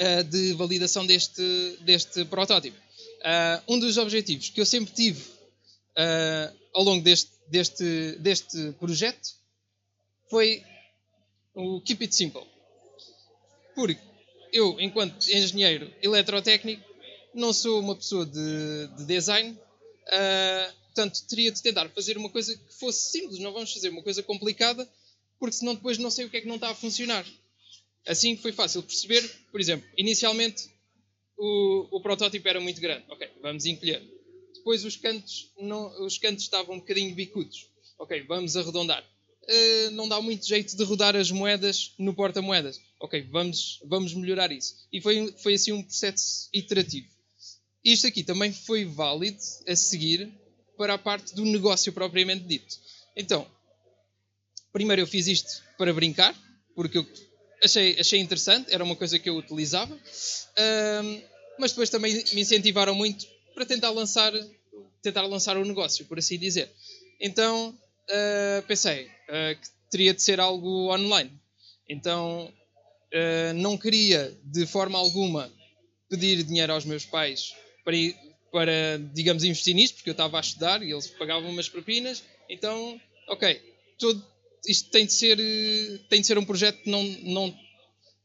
uh, 0.00 0.24
de 0.24 0.52
validação 0.54 1.06
deste, 1.06 1.42
deste 1.80 2.24
protótipo. 2.26 2.76
Uh, 3.20 3.74
um 3.74 3.78
dos 3.78 3.96
objetivos 3.98 4.50
que 4.50 4.60
eu 4.60 4.66
sempre 4.66 4.92
tive 4.92 5.20
uh, 5.20 6.56
ao 6.74 6.82
longo 6.82 7.02
deste, 7.02 7.30
deste, 7.48 8.16
deste 8.18 8.72
projeto 8.72 9.34
foi 10.28 10.62
o 11.54 11.80
Keep 11.80 12.04
It 12.04 12.14
Simple. 12.14 12.46
Porque 13.74 14.00
eu, 14.52 14.78
enquanto 14.80 15.30
engenheiro 15.30 15.92
eletrotécnico, 16.02 16.82
não 17.34 17.52
sou 17.52 17.80
uma 17.80 17.96
pessoa 17.96 18.26
de, 18.26 18.86
de 18.96 19.04
design, 19.04 19.50
uh, 19.50 20.74
portanto, 20.86 21.24
teria 21.28 21.50
de 21.50 21.62
tentar 21.62 21.88
fazer 21.90 22.16
uma 22.16 22.28
coisa 22.28 22.56
que 22.56 22.74
fosse 22.74 23.12
simples, 23.12 23.38
não 23.38 23.52
vamos 23.52 23.72
fazer 23.72 23.88
uma 23.88 24.02
coisa 24.02 24.22
complicada, 24.22 24.88
porque 25.38 25.56
senão 25.56 25.74
depois 25.74 25.98
não 25.98 26.10
sei 26.10 26.24
o 26.24 26.30
que 26.30 26.36
é 26.36 26.40
que 26.40 26.48
não 26.48 26.56
está 26.56 26.70
a 26.70 26.74
funcionar. 26.74 27.26
Assim 28.06 28.36
foi 28.36 28.52
fácil 28.52 28.82
perceber, 28.82 29.28
por 29.50 29.60
exemplo, 29.60 29.88
inicialmente 29.96 30.70
o, 31.36 31.96
o 31.96 32.00
protótipo 32.00 32.48
era 32.48 32.60
muito 32.60 32.80
grande. 32.80 33.04
Ok, 33.08 33.28
vamos 33.40 33.66
encolher. 33.66 34.02
Depois 34.54 34.84
os 34.84 34.96
cantos, 34.96 35.50
não, 35.58 36.04
os 36.04 36.18
cantos 36.18 36.44
estavam 36.44 36.76
um 36.76 36.78
bocadinho 36.78 37.14
bicudos. 37.14 37.68
Ok, 37.98 38.22
vamos 38.22 38.56
arredondar. 38.56 39.04
Uh, 39.42 39.90
não 39.92 40.08
dá 40.08 40.20
muito 40.20 40.46
jeito 40.46 40.76
de 40.76 40.84
rodar 40.84 41.16
as 41.16 41.30
moedas 41.30 41.94
no 41.98 42.14
porta-moedas. 42.14 42.80
Ok, 43.00 43.22
vamos, 43.30 43.80
vamos 43.84 44.14
melhorar 44.14 44.52
isso. 44.52 44.86
E 44.92 45.00
foi, 45.00 45.34
foi 45.42 45.54
assim 45.54 45.72
um 45.72 45.82
processo 45.82 46.48
iterativo. 46.52 47.08
Isto 47.84 48.06
aqui 48.06 48.22
também 48.22 48.52
foi 48.52 48.84
válido 48.84 49.38
a 49.66 49.74
seguir 49.74 50.30
para 50.76 50.94
a 50.94 50.98
parte 50.98 51.34
do 51.34 51.44
negócio 51.44 51.92
propriamente 51.92 52.44
dito. 52.44 52.76
Então, 53.16 53.46
primeiro 54.72 55.02
eu 55.02 55.06
fiz 55.06 55.26
isto 55.26 55.62
para 55.76 55.92
brincar, 55.92 56.34
porque 56.74 56.98
eu 56.98 57.06
achei, 57.62 57.98
achei 57.98 58.20
interessante, 58.20 58.72
era 58.72 58.82
uma 58.82 58.96
coisa 58.96 59.18
que 59.18 59.28
eu 59.28 59.36
utilizava, 59.36 59.96
mas 61.58 61.72
depois 61.72 61.90
também 61.90 62.14
me 62.32 62.40
incentivaram 62.40 62.94
muito 62.94 63.26
para 63.54 63.66
tentar 63.66 63.90
lançar, 63.90 64.32
tentar 65.02 65.22
lançar 65.22 65.56
o 65.56 65.64
negócio, 65.64 66.04
por 66.06 66.18
assim 66.18 66.38
dizer. 66.38 66.70
Então 67.20 67.70
uh, 67.70 68.62
pensei 68.66 69.06
uh, 69.06 69.60
que 69.60 69.68
teria 69.90 70.14
de 70.14 70.22
ser 70.22 70.40
algo 70.40 70.92
online. 70.92 71.30
Então 71.88 72.46
uh, 72.46 73.54
não 73.54 73.76
queria 73.76 74.36
de 74.44 74.66
forma 74.66 74.98
alguma 74.98 75.52
pedir 76.08 76.42
dinheiro 76.42 76.72
aos 76.72 76.84
meus 76.84 77.04
pais 77.04 77.54
para, 77.84 77.96
para 78.50 78.98
digamos, 79.12 79.44
investir 79.44 79.74
nisto, 79.74 79.96
porque 79.96 80.10
eu 80.10 80.12
estava 80.12 80.38
a 80.38 80.40
estudar 80.40 80.82
e 80.82 80.90
eles 80.90 81.06
pagavam 81.08 81.50
umas 81.50 81.68
propinas. 81.68 82.22
Então, 82.48 83.00
ok, 83.28 83.60
isto 84.66 84.90
tem 84.90 85.06
de 85.06 85.12
ser, 85.12 85.36
tem 86.08 86.20
de 86.20 86.26
ser 86.26 86.38
um 86.38 86.44
projeto 86.44 86.82
que 86.82 86.90
não, 86.90 87.02
não, 87.02 87.58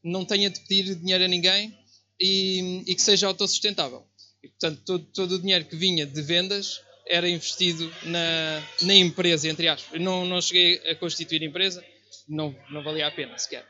não 0.03 0.25
tenha 0.25 0.49
de 0.49 0.59
pedir 0.61 0.95
dinheiro 0.95 1.23
a 1.23 1.27
ninguém 1.27 1.77
e, 2.19 2.83
e 2.87 2.95
que 2.95 3.01
seja 3.01 3.27
autossustentável. 3.27 4.05
E, 4.43 4.49
portanto, 4.49 4.81
todo, 4.85 5.05
todo 5.13 5.31
o 5.35 5.39
dinheiro 5.39 5.65
que 5.65 5.75
vinha 5.75 6.05
de 6.05 6.21
vendas 6.21 6.81
era 7.05 7.27
investido 7.29 7.91
na, 8.03 8.63
na 8.81 8.93
empresa, 8.93 9.47
entre 9.47 9.67
aspas. 9.67 9.93
Eu 9.93 10.01
não, 10.01 10.25
não 10.25 10.41
cheguei 10.41 10.75
a 10.89 10.95
constituir 10.95 11.41
empresa, 11.41 11.83
não, 12.27 12.55
não 12.69 12.83
valia 12.83 13.07
a 13.07 13.11
pena 13.11 13.37
sequer. 13.37 13.65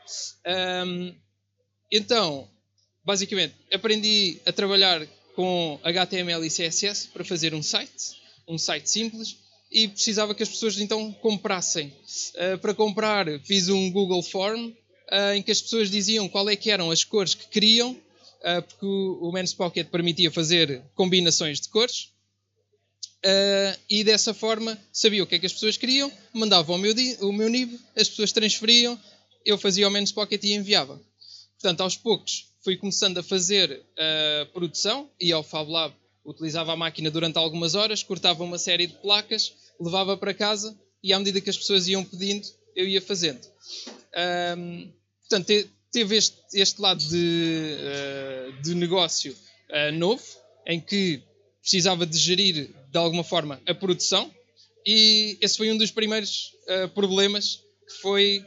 Um, 0.85 1.15
então, 1.91 2.49
basicamente, 3.05 3.55
aprendi 3.71 4.41
a 4.45 4.51
trabalhar 4.51 5.07
com 5.37 5.79
HTML 5.83 6.43
e 6.47 6.49
CSS 6.49 7.09
para 7.13 7.23
fazer 7.23 7.53
um 7.53 7.61
site, 7.61 8.19
um 8.47 8.57
site 8.57 8.89
simples, 8.89 9.37
e 9.71 9.87
precisava 9.87 10.33
que 10.33 10.41
as 10.41 10.49
pessoas 10.49 10.79
então 10.79 11.13
comprassem. 11.13 11.93
Uh, 12.33 12.57
para 12.57 12.73
comprar, 12.73 13.27
fiz 13.41 13.69
um 13.69 13.91
Google 13.91 14.23
Form 14.23 14.69
uh, 14.69 15.33
em 15.35 15.43
que 15.43 15.51
as 15.51 15.61
pessoas 15.61 15.91
diziam 15.91 16.27
qual 16.27 16.49
é 16.49 16.55
que 16.55 16.71
eram 16.71 16.89
as 16.89 17.03
cores 17.03 17.35
que 17.35 17.47
queriam, 17.49 17.91
uh, 17.91 18.63
porque 18.67 18.83
o, 18.87 19.31
Men's 19.31 19.53
Pocket 19.53 19.87
permitia 19.89 20.31
fazer 20.31 20.81
combinações 20.95 21.61
de 21.61 21.69
cores. 21.69 22.09
e 23.87 24.03
dessa 24.03 24.33
forma 24.33 24.75
sabia 24.91 25.21
o 25.21 25.27
que 25.27 25.35
é 25.35 25.39
que 25.39 25.45
as 25.45 25.53
pessoas 25.53 25.77
queriam, 25.77 26.11
mandava 26.33 26.73
o 26.73 26.79
meu, 26.79 26.95
o 27.21 27.31
meu 27.31 27.47
NIB, 27.47 27.79
as 27.95 28.09
pessoas 28.09 28.31
transferiam, 28.31 28.99
eu 29.45 29.55
fazia 29.55 29.87
o 29.87 29.91
Men's 29.91 30.11
Pocket 30.11 30.43
e 30.43 30.53
enviava. 30.53 30.99
Portanto, 31.59 31.81
aos 31.81 31.97
poucos 31.97 32.47
fui 32.63 32.77
começando 32.77 33.17
a 33.17 33.23
fazer 33.23 33.83
a 33.97 34.45
produção 34.47 35.09
e 35.19 35.31
ao 35.31 35.43
Fab 35.43 35.69
Lab 35.71 35.95
utilizava 36.25 36.73
a 36.73 36.75
máquina 36.75 37.09
durante 37.09 37.37
algumas 37.37 37.73
horas, 37.73 38.03
cortava 38.03 38.43
uma 38.43 38.57
série 38.57 38.87
de 38.87 38.93
placas, 38.95 39.53
levava 39.79 40.17
para 40.17 40.33
casa 40.33 40.77
e 41.01 41.13
à 41.13 41.17
medida 41.17 41.39
que 41.39 41.49
as 41.49 41.57
pessoas 41.57 41.87
iam 41.87 42.03
pedindo, 42.03 42.45
eu 42.75 42.85
ia 42.87 43.01
fazendo. 43.01 43.39
Um, 44.57 44.91
portanto, 45.21 45.69
teve 45.91 46.17
este, 46.17 46.37
este 46.53 46.81
lado 46.81 47.01
de, 47.03 47.77
uh, 47.79 48.61
de 48.61 48.75
negócio 48.75 49.33
uh, 49.69 49.91
novo, 49.93 50.23
em 50.65 50.81
que 50.81 51.23
precisava 51.61 52.05
de 52.05 52.17
gerir 52.17 52.69
de 52.91 52.97
alguma 52.97 53.23
forma 53.23 53.61
a 53.65 53.73
produção, 53.73 54.29
e 54.85 55.37
esse 55.41 55.57
foi 55.57 55.71
um 55.71 55.77
dos 55.77 55.91
primeiros 55.91 56.53
problemas 56.93 57.61
que 57.87 58.01
foi, 58.01 58.45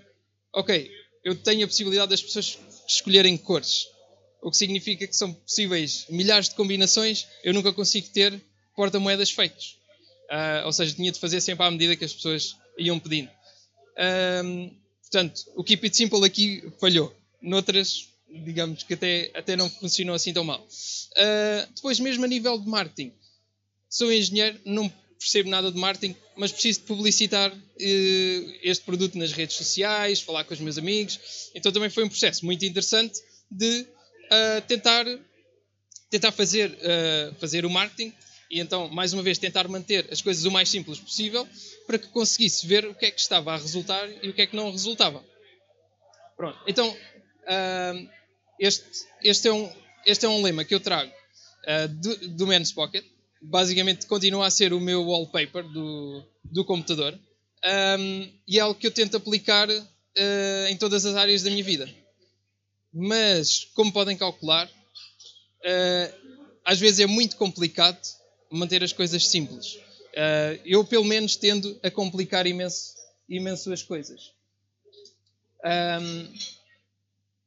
ok, 0.54 0.90
eu 1.22 1.34
tenho 1.34 1.64
a 1.64 1.68
possibilidade 1.68 2.10
das 2.10 2.22
pessoas 2.22 2.58
escolherem 2.94 3.36
cores 3.36 3.86
o 4.42 4.50
que 4.50 4.56
significa 4.56 5.06
que 5.06 5.16
são 5.16 5.32
possíveis 5.32 6.06
milhares 6.08 6.48
de 6.48 6.54
combinações, 6.54 7.26
eu 7.44 7.52
nunca 7.52 7.72
consigo 7.72 8.08
ter 8.08 8.40
porta-moedas 8.74 9.30
feitos. 9.30 9.78
Uh, 10.30 10.66
ou 10.66 10.72
seja, 10.72 10.94
tinha 10.94 11.12
de 11.12 11.18
fazer 11.18 11.40
sempre 11.40 11.64
à 11.64 11.70
medida 11.70 11.96
que 11.96 12.04
as 12.04 12.12
pessoas 12.12 12.56
iam 12.78 12.98
pedindo. 12.98 13.30
Um, 14.44 14.74
portanto, 15.02 15.42
o 15.56 15.64
Keep 15.64 15.86
It 15.86 15.96
Simple 15.96 16.24
aqui 16.24 16.72
falhou. 16.80 17.14
Noutras, 17.42 18.08
digamos 18.28 18.82
que 18.82 18.94
até, 18.94 19.30
até 19.34 19.56
não 19.56 19.68
funcionou 19.68 20.14
assim 20.14 20.32
tão 20.32 20.44
mal. 20.44 20.60
Uh, 20.60 21.72
depois, 21.74 21.98
mesmo 21.98 22.24
a 22.24 22.28
nível 22.28 22.58
de 22.58 22.68
marketing, 22.68 23.12
sou 23.88 24.12
engenheiro, 24.12 24.58
não 24.64 24.88
percebo 25.18 25.50
nada 25.50 25.70
de 25.70 25.78
marketing, 25.78 26.16
mas 26.40 26.52
preciso 26.52 26.80
de 26.80 26.86
publicitar 26.86 27.52
uh, 27.52 28.58
este 28.62 28.82
produto 28.82 29.18
nas 29.18 29.30
redes 29.30 29.56
sociais, 29.56 30.22
falar 30.22 30.42
com 30.44 30.54
os 30.54 30.60
meus 30.60 30.78
amigos. 30.78 31.50
Então 31.54 31.70
também 31.70 31.90
foi 31.90 32.02
um 32.02 32.08
processo 32.08 32.46
muito 32.46 32.64
interessante 32.64 33.20
de 33.50 33.82
uh, 33.82 34.62
tentar, 34.66 35.04
tentar 36.08 36.32
fazer, 36.32 36.70
uh, 36.70 37.34
fazer 37.34 37.66
o 37.66 37.70
marketing 37.70 38.14
e 38.50 38.58
então, 38.58 38.88
mais 38.88 39.12
uma 39.12 39.22
vez, 39.22 39.36
tentar 39.36 39.68
manter 39.68 40.08
as 40.10 40.22
coisas 40.22 40.46
o 40.46 40.50
mais 40.50 40.70
simples 40.70 40.98
possível 40.98 41.46
para 41.86 41.98
que 41.98 42.08
conseguisse 42.08 42.66
ver 42.66 42.86
o 42.86 42.94
que 42.94 43.04
é 43.04 43.10
que 43.10 43.20
estava 43.20 43.52
a 43.52 43.56
resultar 43.58 44.08
e 44.22 44.30
o 44.30 44.32
que 44.32 44.40
é 44.40 44.46
que 44.46 44.56
não 44.56 44.72
resultava. 44.72 45.22
Pronto, 46.38 46.58
então, 46.66 46.88
uh, 46.88 48.10
este, 48.58 48.86
este, 49.22 49.46
é 49.46 49.52
um, 49.52 49.70
este 50.06 50.24
é 50.24 50.28
um 50.30 50.42
lema 50.42 50.64
que 50.64 50.74
eu 50.74 50.80
trago 50.80 51.12
do, 52.00 52.28
do 52.28 52.46
Man's 52.46 52.72
Pocket. 52.72 53.04
Basicamente, 53.42 54.06
continua 54.06 54.46
a 54.46 54.50
ser 54.50 54.72
o 54.72 54.80
meu 54.80 55.02
wallpaper 55.02 55.64
do, 55.64 56.22
do 56.44 56.64
computador 56.64 57.18
um, 57.64 58.32
e 58.46 58.58
é 58.58 58.60
algo 58.60 58.78
que 58.78 58.86
eu 58.86 58.90
tento 58.90 59.16
aplicar 59.16 59.68
uh, 59.68 60.66
em 60.68 60.76
todas 60.76 61.04
as 61.04 61.14
áreas 61.14 61.42
da 61.42 61.50
minha 61.50 61.64
vida. 61.64 61.88
Mas, 62.92 63.66
como 63.74 63.92
podem 63.92 64.16
calcular, 64.16 64.66
uh, 64.66 66.14
às 66.64 66.78
vezes 66.78 67.00
é 67.00 67.06
muito 67.06 67.36
complicado 67.36 68.00
manter 68.50 68.82
as 68.82 68.92
coisas 68.92 69.28
simples. 69.28 69.74
Uh, 69.74 70.60
eu, 70.64 70.84
pelo 70.84 71.04
menos, 71.04 71.36
tendo 71.36 71.78
a 71.82 71.90
complicar 71.90 72.46
imenso, 72.46 72.94
imenso 73.28 73.72
as 73.72 73.82
coisas. 73.82 74.32
Um, 75.64 76.32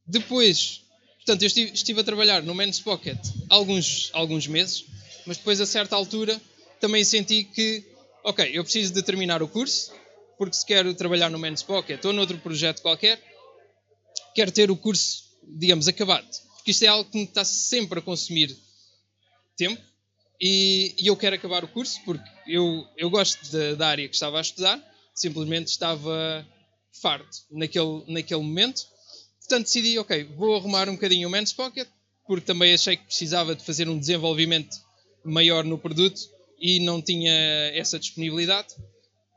depois, 0.06 0.82
portanto, 1.18 1.42
eu 1.42 1.48
estive, 1.48 1.72
estive, 1.72 2.00
a 2.00 2.04
trabalhar 2.04 2.44
no 2.44 2.54
Men's 2.54 2.80
Pocket 2.80 3.18
alguns, 3.50 4.12
alguns 4.14 4.48
meses, 4.48 4.86
mas 5.26 5.38
depois, 5.38 5.60
a 5.62 5.66
certa 5.66 5.96
altura, 5.96 6.40
também 6.80 7.04
senti 7.04 7.44
que, 7.44 7.84
ok, 8.24 8.50
eu 8.54 8.64
preciso 8.64 8.94
de 8.94 9.02
terminar 9.02 9.42
o 9.42 9.48
curso, 9.48 9.92
porque 10.38 10.56
se 10.56 10.66
quero 10.66 10.94
trabalhar 10.94 11.30
no 11.30 11.40
Men's 11.40 11.64
Pocket 11.64 12.04
ou 12.04 12.14
noutro 12.14 12.38
projeto 12.40 12.82
qualquer, 12.82 13.22
quero 14.36 14.52
ter 14.52 14.70
o 14.70 14.76
curso, 14.76 15.24
digamos, 15.44 15.88
acabado. 15.88 16.28
Porque 16.56 16.72
isto 16.72 16.84
é 16.84 16.88
algo 16.88 17.10
que 17.10 17.18
me 17.18 17.24
está 17.24 17.44
sempre 17.46 18.00
a 18.00 18.02
consumir 18.02 18.56
tempo 19.56 19.82
e, 20.42 20.96
e 20.98 21.08
eu 21.08 21.16
quero 21.16 21.36
acabar 21.36 21.64
o 21.64 21.68
curso 21.68 22.02
porque 22.04 22.30
eu, 22.48 22.86
eu 22.98 23.10
gosto 23.10 23.50
da, 23.52 23.76
da 23.76 23.88
área 23.88 24.08
que 24.10 24.14
estava 24.14 24.40
a 24.40 24.42
estudar, 24.42 24.82
simplesmente 25.16 25.68
estava 25.68 26.46
farto 27.02 27.38
naquele, 27.52 28.04
naquele 28.08 28.42
momento. 28.42 28.86
Portanto, 29.40 29.64
decidi, 29.66 29.98
ok, 30.00 30.26
vou 30.36 30.56
arrumar 30.56 30.90
um 30.90 30.96
bocadinho 30.96 31.28
o 31.30 31.32
Men's 31.32 31.54
Pocket, 31.54 31.88
porque 32.28 32.46
também 32.46 32.74
achei 32.74 32.98
que 32.98 33.06
precisava 33.06 33.56
de 33.56 33.64
fazer 33.64 33.88
um 33.88 33.98
desenvolvimento 33.98 34.76
maior 35.24 35.64
no 35.64 35.78
produto 35.78 36.22
e 36.60 36.80
não 36.80 37.02
tinha 37.02 37.32
essa 37.74 38.00
disponibilidade, 38.00 38.76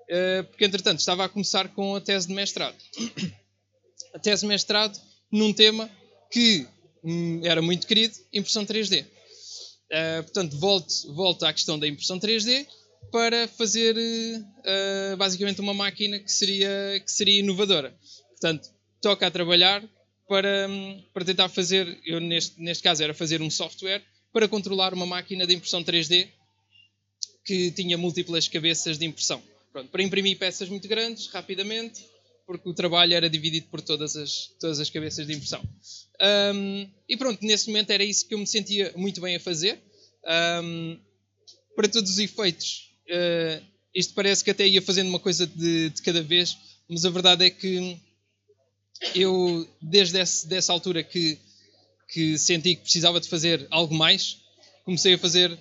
eh, 0.09 0.43
porque 0.45 0.65
entretanto 0.65 1.01
estava 1.01 1.25
a 1.25 1.29
começar 1.29 1.69
com 1.69 1.97
a 1.97 2.01
tese 2.01 2.29
de 2.29 2.35
mestrado. 2.35 2.77
A 4.15 4.19
tese 4.19 4.43
de 4.43 4.49
mestrado 4.49 4.99
num 5.31 5.53
tema 5.53 5.91
que 6.31 6.67
hum, 7.03 7.41
era 7.45 7.61
muito 7.61 7.87
querido, 7.87 8.15
impressão 8.33 8.65
3D. 8.65 9.05
Uh, 9.05 10.23
portanto, 10.25 10.59
volto, 10.59 11.15
volto 11.15 11.45
à 11.45 11.53
questão 11.53 11.79
da 11.79 11.87
impressão 11.87 12.19
3D 12.19 12.67
para 13.13 13.47
fazer 13.47 13.97
uh, 13.97 15.17
basicamente 15.17 15.61
uma 15.61 15.73
máquina 15.73 16.19
que 16.19 16.31
seria, 16.31 17.01
que 17.05 17.13
seria 17.13 17.41
inovadora. 17.41 17.97
Portanto, 18.31 18.69
toca 19.01 19.27
a 19.27 19.31
trabalhar 19.31 19.85
para, 20.29 20.67
um, 20.69 21.05
para 21.13 21.25
tentar 21.25 21.49
fazer, 21.49 22.01
eu 22.05 22.21
neste, 22.21 22.61
neste 22.61 22.83
caso 22.83 23.03
era 23.03 23.15
fazer 23.15 23.41
um 23.41 23.51
software 23.51 24.03
para 24.37 24.49
controlar 24.49 24.93
uma 24.93 25.07
máquina 25.07 25.47
de 25.47 25.55
impressão 25.55 25.83
3D 25.83 26.29
que 27.43 27.71
tinha 27.71 27.97
múltiplas 27.97 28.47
cabeças 28.47 28.99
de 28.99 29.07
impressão. 29.07 29.43
Pronto, 29.73 29.89
para 29.89 30.03
imprimir 30.03 30.37
peças 30.37 30.69
muito 30.69 30.87
grandes, 30.87 31.29
rapidamente, 31.29 32.05
porque 32.47 32.69
o 32.69 32.75
trabalho 32.75 33.15
era 33.15 33.31
dividido 33.31 33.67
por 33.69 33.81
todas 33.81 34.15
as, 34.15 34.49
todas 34.61 34.79
as 34.79 34.91
cabeças 34.91 35.27
de 35.27 35.33
impressão. 35.33 35.67
Um, 36.55 36.87
e 37.09 37.17
pronto, 37.17 37.43
nesse 37.47 37.69
momento 37.69 37.89
era 37.93 38.05
isso 38.05 38.29
que 38.29 38.35
eu 38.35 38.39
me 38.39 38.47
sentia 38.47 38.93
muito 38.95 39.23
bem 39.23 39.37
a 39.37 39.41
fazer. 39.41 39.81
Um, 40.63 40.99
para 41.75 41.89
todos 41.89 42.11
os 42.11 42.19
efeitos, 42.19 42.91
uh, 43.09 43.65
isto 43.95 44.13
parece 44.13 44.45
que 44.45 44.51
até 44.51 44.69
ia 44.69 44.83
fazendo 44.83 45.09
uma 45.09 45.19
coisa 45.19 45.47
de, 45.47 45.89
de, 45.89 46.03
cada 46.03 46.21
vez, 46.21 46.59
mas 46.91 47.07
a 47.07 47.11
verdade 47.11 47.47
é 47.47 47.49
que 47.49 47.99
eu, 49.15 49.67
desde 49.81 50.21
esse, 50.21 50.47
dessa 50.47 50.75
altura 50.75 51.03
que, 51.03 51.39
que 52.09 52.39
senti 52.39 52.77
que 52.77 52.83
precisava 52.83 53.21
de 53.21 53.29
fazer 53.29 53.67
algo 53.71 53.95
mais, 53.95 54.39
comecei 54.85 55.15
a 55.15 55.19
fazer 55.19 55.59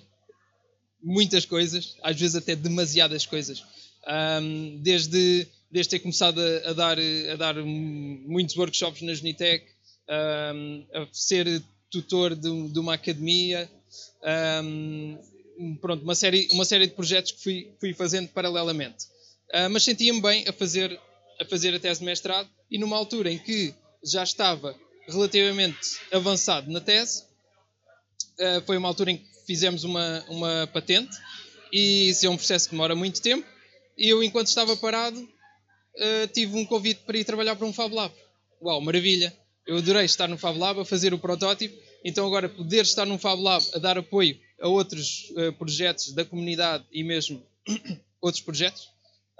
muitas 1.02 1.44
coisas, 1.44 1.96
às 2.02 2.18
vezes 2.18 2.36
até 2.36 2.54
demasiadas 2.56 3.26
coisas. 3.26 3.62
Um, 4.08 4.80
desde 4.82 5.48
desde 5.70 5.90
ter 5.90 5.98
começado 5.98 6.40
a, 6.40 6.70
a, 6.70 6.72
dar, 6.72 6.98
a 6.98 7.36
dar 7.36 7.54
muitos 7.56 8.56
workshops 8.56 9.02
na 9.02 9.14
Genitec, 9.14 9.66
um, 10.54 10.86
a 10.94 11.08
ser 11.12 11.62
tutor 11.90 12.34
de, 12.34 12.68
de 12.68 12.78
uma 12.78 12.94
academia, 12.94 13.70
um, 14.62 15.18
pronto, 15.80 16.02
uma 16.02 16.14
série, 16.14 16.48
uma 16.52 16.64
série 16.64 16.86
de 16.86 16.94
projetos 16.94 17.32
que 17.32 17.42
fui, 17.42 17.72
fui 17.80 17.94
fazendo 17.94 18.28
paralelamente. 18.28 19.06
Uh, 19.54 19.70
mas 19.70 19.84
sentia-me 19.84 20.20
bem 20.20 20.46
a 20.48 20.52
fazer, 20.52 20.98
a 21.40 21.44
fazer 21.44 21.74
a 21.74 21.80
tese 21.80 22.00
de 22.00 22.06
mestrado 22.06 22.48
e 22.70 22.78
numa 22.78 22.96
altura 22.96 23.30
em 23.30 23.38
que 23.38 23.74
já 24.04 24.22
estava 24.22 24.74
relativamente 25.08 25.98
avançado 26.12 26.70
na 26.70 26.80
tese, 26.80 27.24
uh, 28.38 28.64
foi 28.66 28.76
uma 28.76 28.88
altura 28.88 29.12
em 29.12 29.18
que 29.18 29.26
fizemos 29.46 29.84
uma, 29.84 30.24
uma 30.28 30.68
patente 30.72 31.16
e 31.72 32.08
isso 32.08 32.26
é 32.26 32.30
um 32.30 32.36
processo 32.36 32.66
que 32.66 32.72
demora 32.72 32.94
muito 32.94 33.20
tempo 33.22 33.46
e 33.96 34.08
eu, 34.08 34.22
enquanto 34.22 34.48
estava 34.48 34.76
parado, 34.76 35.18
uh, 35.20 36.26
tive 36.32 36.56
um 36.56 36.66
convite 36.66 37.00
para 37.06 37.16
ir 37.16 37.24
trabalhar 37.24 37.56
para 37.56 37.66
um 37.66 37.72
Fab 37.72 37.94
Lab. 37.94 38.14
Uau, 38.62 38.80
maravilha! 38.80 39.34
Eu 39.66 39.78
adorei 39.78 40.04
estar 40.04 40.28
no 40.28 40.36
Fab 40.38 40.56
Lab 40.58 40.80
a 40.80 40.84
fazer 40.84 41.14
o 41.14 41.18
protótipo, 41.18 41.76
então 42.04 42.26
agora 42.26 42.48
poder 42.48 42.82
estar 42.82 43.06
num 43.06 43.18
Fab 43.18 43.40
Lab 43.40 43.64
a 43.74 43.78
dar 43.78 43.98
apoio 43.98 44.38
a 44.60 44.68
outros 44.68 45.30
uh, 45.30 45.52
projetos 45.54 46.12
da 46.12 46.24
comunidade 46.24 46.84
e 46.92 47.02
mesmo 47.02 47.42
outros 48.20 48.42
projetos, 48.42 48.82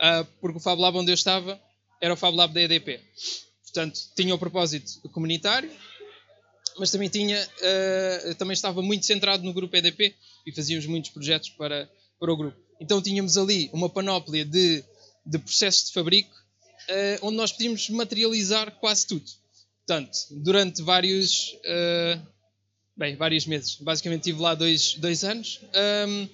uh, 0.00 0.24
porque 0.40 0.58
o 0.58 0.60
Fab 0.60 0.80
Lab 0.80 0.96
onde 0.96 1.10
eu 1.10 1.14
estava 1.14 1.60
era 2.00 2.14
o 2.14 2.16
Fab 2.16 2.34
Lab 2.34 2.52
da 2.52 2.62
EDP. 2.62 3.00
Portanto, 3.76 4.00
tinha 4.16 4.34
o 4.34 4.38
propósito 4.38 5.06
comunitário, 5.10 5.70
mas 6.78 6.90
também 6.90 7.10
tinha, 7.10 7.38
uh, 7.46 8.34
também 8.36 8.54
estava 8.54 8.80
muito 8.80 9.04
centrado 9.04 9.44
no 9.44 9.52
grupo 9.52 9.76
EDP 9.76 10.14
e 10.46 10.52
fazíamos 10.52 10.86
muitos 10.86 11.10
projetos 11.10 11.50
para, 11.50 11.86
para 12.18 12.32
o 12.32 12.36
grupo. 12.38 12.56
Então 12.80 13.02
tínhamos 13.02 13.36
ali 13.36 13.68
uma 13.74 13.90
panóplia 13.90 14.46
de, 14.46 14.82
de 15.26 15.38
processos 15.38 15.88
de 15.88 15.92
fabrico 15.92 16.34
uh, 16.88 17.26
onde 17.26 17.36
nós 17.36 17.52
podíamos 17.52 17.90
materializar 17.90 18.70
quase 18.80 19.06
tudo. 19.06 19.26
Portanto, 19.86 20.16
durante 20.30 20.80
vários, 20.80 21.52
uh, 21.66 22.26
bem, 22.96 23.14
vários 23.14 23.44
meses, 23.44 23.74
basicamente 23.74 24.20
estive 24.20 24.40
lá 24.40 24.54
dois, 24.54 24.94
dois 24.94 25.22
anos, 25.22 25.60
um, 25.62 26.22
ehm, 26.22 26.28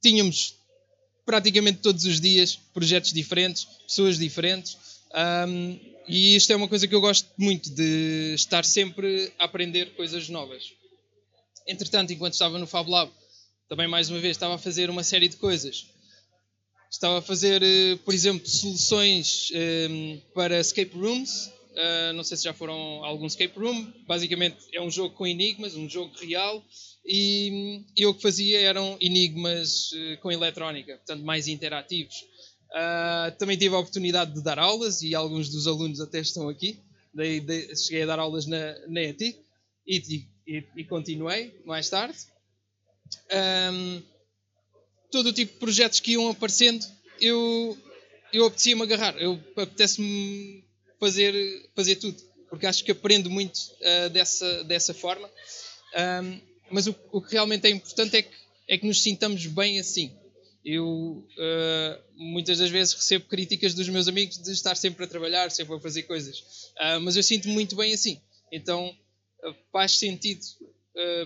tínhamos 0.00 0.54
praticamente 1.26 1.78
todos 1.78 2.04
os 2.04 2.20
dias 2.20 2.54
projetos 2.72 3.12
diferentes, 3.12 3.64
pessoas 3.88 4.18
diferentes, 4.18 4.83
um, 5.14 5.18
ehm, 5.18 5.80
e 6.06 6.36
isto 6.36 6.52
é 6.52 6.56
uma 6.56 6.68
coisa 6.68 6.86
que 6.86 6.94
eu 6.94 7.00
gosto 7.00 7.30
muito, 7.38 7.70
de 7.70 8.34
estar 8.34 8.64
sempre 8.64 9.32
a 9.38 9.44
aprender 9.44 9.94
coisas 9.94 10.28
novas. 10.28 10.64
Entretanto, 11.66 12.12
enquanto 12.12 12.34
estava 12.34 12.58
no 12.58 12.66
Fab 12.66 12.90
Lab, 12.90 13.10
também 13.68 13.88
mais 13.88 14.10
uma 14.10 14.20
vez 14.20 14.36
estava 14.36 14.56
a 14.56 14.58
fazer 14.58 14.90
uma 14.90 15.02
série 15.02 15.28
de 15.28 15.36
coisas 15.36 15.86
Estava 16.94 17.18
a 17.18 17.22
fazer, 17.22 17.60
eh, 17.60 17.96
por 18.04 18.14
exemplo, 18.14 18.48
soluções 18.48 19.50
um, 19.50 20.14
eh, 20.14 20.20
para 20.32 20.60
escape 20.60 20.96
rooms. 20.96 21.50
Uh, 21.72 22.12
não 22.12 22.22
sei 22.22 22.36
se 22.36 22.44
já 22.44 22.54
foram 22.54 23.02
a 23.02 23.08
algum 23.08 23.26
escape 23.26 23.58
room. 23.58 23.92
Basicamente 24.06 24.58
é 24.72 24.80
um 24.80 24.88
jogo 24.88 25.12
com 25.12 25.26
enigmas, 25.26 25.74
um 25.74 25.90
jogo 25.90 26.14
real. 26.20 26.64
E, 27.04 27.82
e 27.96 28.06
o 28.06 28.14
que 28.14 28.22
fazia 28.22 28.60
eram 28.60 28.96
enigmas 29.00 29.90
uh, 29.90 30.20
com 30.22 30.30
eletrónica, 30.30 30.94
portanto 30.98 31.24
mais 31.24 31.48
interativos. 31.48 32.14
Uh, 32.74 33.30
também 33.38 33.56
tive 33.56 33.74
a 33.74 33.78
oportunidade 33.78 34.34
de 34.34 34.42
dar 34.42 34.58
aulas 34.58 35.00
e 35.00 35.14
alguns 35.14 35.48
dos 35.48 35.68
alunos 35.68 36.00
até 36.00 36.18
estão 36.18 36.48
aqui. 36.48 36.80
Daí, 37.14 37.38
de, 37.38 37.76
cheguei 37.76 38.02
a 38.02 38.06
dar 38.06 38.18
aulas 38.18 38.46
na, 38.46 38.76
na 38.88 39.00
e, 39.00 40.26
e, 40.44 40.64
e 40.76 40.84
continuei 40.84 41.54
mais 41.64 41.88
tarde. 41.88 42.18
Um, 43.72 44.02
todo 45.10 45.28
o 45.28 45.32
tipo 45.32 45.52
de 45.52 45.58
projetos 45.60 46.00
que 46.00 46.12
iam 46.12 46.28
aparecendo, 46.28 46.84
eu, 47.20 47.78
eu 48.32 48.46
apetecia-me 48.46 48.82
agarrar. 48.82 49.16
Eu 49.18 49.40
apetece-me 49.56 50.64
fazer, 50.98 51.70
fazer 51.76 51.96
tudo, 51.96 52.20
porque 52.50 52.66
acho 52.66 52.82
que 52.82 52.90
aprendo 52.90 53.30
muito 53.30 53.56
uh, 53.56 54.10
dessa, 54.10 54.64
dessa 54.64 54.92
forma. 54.92 55.30
Um, 56.24 56.40
mas 56.70 56.88
o, 56.88 56.96
o, 57.12 57.22
que 57.22 57.32
realmente 57.34 57.66
é 57.66 57.70
importante 57.70 58.16
é 58.16 58.22
que, 58.22 58.34
é 58.66 58.78
que 58.78 58.86
nos 58.86 59.00
sintamos 59.00 59.46
bem 59.46 59.78
assim. 59.78 60.12
Eu 60.64 61.26
uh, 61.38 62.02
muitas 62.16 62.58
das 62.58 62.70
vezes 62.70 62.94
recebo 62.94 63.26
críticas 63.26 63.74
dos 63.74 63.88
meus 63.88 64.08
amigos 64.08 64.38
de 64.38 64.50
estar 64.50 64.74
sempre 64.76 65.04
a 65.04 65.08
trabalhar, 65.08 65.50
sempre 65.50 65.74
a 65.74 65.80
fazer 65.80 66.04
coisas, 66.04 66.38
uh, 66.80 67.00
mas 67.02 67.16
eu 67.16 67.22
sinto 67.22 67.48
muito 67.48 67.76
bem 67.76 67.92
assim. 67.92 68.20
Então 68.50 68.94
faz 69.70 69.98
sentido 69.98 70.40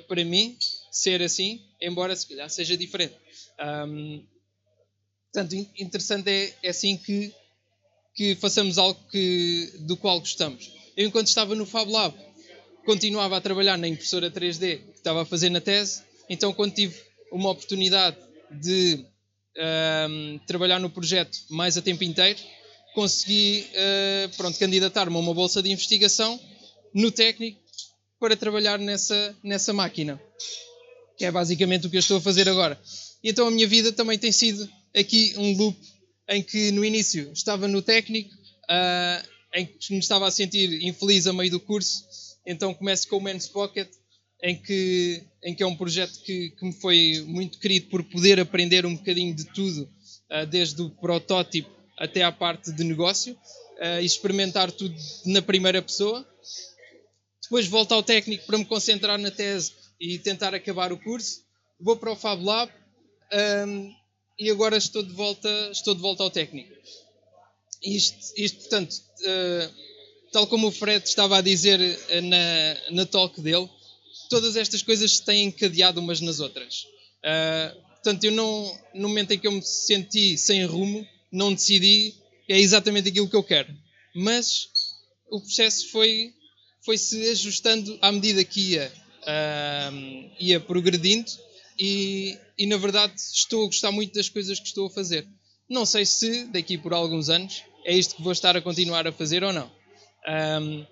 para 0.08 0.24
mim 0.24 0.58
ser 0.90 1.22
assim, 1.22 1.62
embora 1.80 2.16
se 2.16 2.26
calhar 2.26 2.50
seja 2.50 2.76
diferente. 2.76 3.14
Um, 3.60 4.24
portanto, 5.32 5.54
interessante 5.78 6.28
é, 6.28 6.54
é 6.62 6.70
assim 6.70 6.96
que, 6.96 7.32
que 8.14 8.34
façamos 8.34 8.76
algo 8.76 8.98
que, 9.08 9.72
do 9.80 9.96
qual 9.96 10.18
gostamos. 10.18 10.72
Eu, 10.96 11.06
enquanto 11.06 11.28
estava 11.28 11.54
no 11.54 11.64
Fab 11.64 11.88
Lab, 11.88 12.16
continuava 12.84 13.36
a 13.36 13.40
trabalhar 13.40 13.76
na 13.76 13.86
impressora 13.86 14.30
3D 14.30 14.78
que 14.78 14.96
estava 14.96 15.22
a 15.22 15.24
fazer 15.24 15.50
na 15.50 15.60
tese, 15.60 16.02
então, 16.28 16.52
quando 16.52 16.74
tive 16.74 16.94
uma 17.32 17.50
oportunidade 17.50 18.16
de 18.50 19.04
um, 19.58 20.38
trabalhar 20.46 20.78
no 20.78 20.90
projeto 20.90 21.38
mais 21.50 21.76
a 21.76 21.82
tempo 21.82 22.04
inteiro, 22.04 22.38
consegui 22.94 23.66
uh, 23.72 24.36
pronto, 24.36 24.58
candidatar-me 24.58 25.16
a 25.16 25.18
uma 25.18 25.34
bolsa 25.34 25.62
de 25.62 25.70
investigação 25.70 26.40
no 26.94 27.10
técnico 27.10 27.60
para 28.18 28.36
trabalhar 28.36 28.78
nessa, 28.78 29.36
nessa 29.42 29.72
máquina, 29.72 30.20
que 31.16 31.24
é 31.24 31.30
basicamente 31.30 31.86
o 31.86 31.90
que 31.90 31.96
eu 31.96 32.00
estou 32.00 32.18
a 32.18 32.20
fazer 32.20 32.48
agora. 32.48 32.80
E 33.22 33.30
então 33.30 33.46
a 33.46 33.50
minha 33.50 33.66
vida 33.66 33.92
também 33.92 34.18
tem 34.18 34.32
sido 34.32 34.68
aqui 34.96 35.34
um 35.36 35.56
loop 35.56 35.78
em 36.28 36.42
que 36.42 36.70
no 36.72 36.84
início 36.84 37.30
estava 37.32 37.66
no 37.68 37.80
técnico, 37.80 38.34
uh, 38.34 39.28
em 39.54 39.66
que 39.66 39.92
me 39.92 39.98
estava 39.98 40.26
a 40.26 40.30
sentir 40.30 40.84
infeliz 40.84 41.26
a 41.26 41.32
meio 41.32 41.50
do 41.50 41.60
curso, 41.60 42.04
então 42.44 42.74
começo 42.74 43.08
com 43.08 43.16
o 43.16 43.20
Men's 43.20 43.46
Pocket, 43.46 43.88
em 44.42 44.56
que, 44.56 45.22
em 45.42 45.54
que 45.54 45.62
é 45.62 45.66
um 45.66 45.76
projeto 45.76 46.20
que, 46.22 46.50
que 46.50 46.64
me 46.64 46.72
foi 46.72 47.24
muito 47.26 47.58
querido 47.58 47.88
por 47.88 48.02
poder 48.04 48.38
aprender 48.38 48.86
um 48.86 48.96
bocadinho 48.96 49.34
de 49.34 49.44
tudo, 49.52 49.88
uh, 50.30 50.46
desde 50.46 50.80
o 50.82 50.90
protótipo 50.90 51.70
até 51.98 52.22
à 52.22 52.30
parte 52.30 52.72
de 52.72 52.84
negócio, 52.84 53.34
uh, 53.34 54.00
e 54.00 54.04
experimentar 54.04 54.70
tudo 54.70 54.94
na 55.26 55.42
primeira 55.42 55.82
pessoa. 55.82 56.26
Depois 57.42 57.66
volto 57.66 57.92
ao 57.92 58.02
técnico 58.02 58.46
para 58.46 58.58
me 58.58 58.64
concentrar 58.64 59.18
na 59.18 59.30
tese 59.30 59.72
e 60.00 60.18
tentar 60.18 60.54
acabar 60.54 60.92
o 60.92 60.98
curso. 60.98 61.42
Vou 61.80 61.96
para 61.96 62.12
o 62.12 62.16
Fab 62.16 62.42
Lab 62.44 62.70
um, 63.66 63.92
e 64.38 64.50
agora 64.50 64.76
estou 64.76 65.02
de 65.02 65.12
volta, 65.12 65.48
estou 65.72 65.94
de 65.94 66.00
volta 66.00 66.22
ao 66.22 66.30
técnico. 66.30 66.72
Isto, 67.82 68.34
isto 68.36 68.58
portanto, 68.60 68.92
uh, 68.92 69.74
tal 70.30 70.46
como 70.46 70.68
o 70.68 70.72
Fred 70.72 71.04
estava 71.04 71.38
a 71.38 71.40
dizer 71.40 71.78
na, 72.22 72.92
na 72.92 73.06
talk 73.06 73.40
dele, 73.40 73.68
todas 74.28 74.56
estas 74.56 74.82
coisas 74.82 75.16
se 75.16 75.24
têm 75.24 75.46
encadeado 75.46 76.00
umas 76.00 76.20
nas 76.20 76.40
outras. 76.40 76.84
Uh, 77.24 77.82
portanto, 77.94 78.24
eu 78.24 78.32
não, 78.32 78.78
no 78.94 79.08
momento 79.08 79.32
em 79.32 79.38
que 79.38 79.46
eu 79.46 79.52
me 79.52 79.62
senti 79.62 80.36
sem 80.36 80.64
rumo, 80.64 81.06
não 81.32 81.52
decidi, 81.52 82.14
é 82.48 82.58
exatamente 82.58 83.08
aquilo 83.08 83.28
que 83.28 83.36
eu 83.36 83.42
quero. 83.42 83.74
Mas 84.14 84.68
o 85.30 85.40
processo 85.40 85.90
foi, 85.90 86.32
foi 86.84 86.96
se 86.96 87.28
ajustando 87.30 87.98
à 88.00 88.10
medida 88.10 88.42
que 88.44 88.72
ia, 88.72 88.92
uh, 89.22 90.30
ia 90.40 90.60
progredindo 90.60 91.30
e, 91.78 92.36
e, 92.58 92.66
na 92.66 92.76
verdade, 92.76 93.14
estou 93.16 93.64
a 93.64 93.66
gostar 93.66 93.92
muito 93.92 94.14
das 94.14 94.28
coisas 94.28 94.58
que 94.58 94.66
estou 94.66 94.86
a 94.86 94.90
fazer. 94.90 95.26
Não 95.68 95.84
sei 95.84 96.04
se 96.04 96.44
daqui 96.46 96.78
por 96.78 96.92
alguns 96.92 97.28
anos 97.28 97.62
é 97.84 97.94
isto 97.94 98.16
que 98.16 98.22
vou 98.22 98.32
estar 98.32 98.56
a 98.56 98.62
continuar 98.62 99.06
a 99.06 99.12
fazer 99.12 99.44
ou 99.44 99.52
não. 99.52 99.70
Um, 100.26 100.84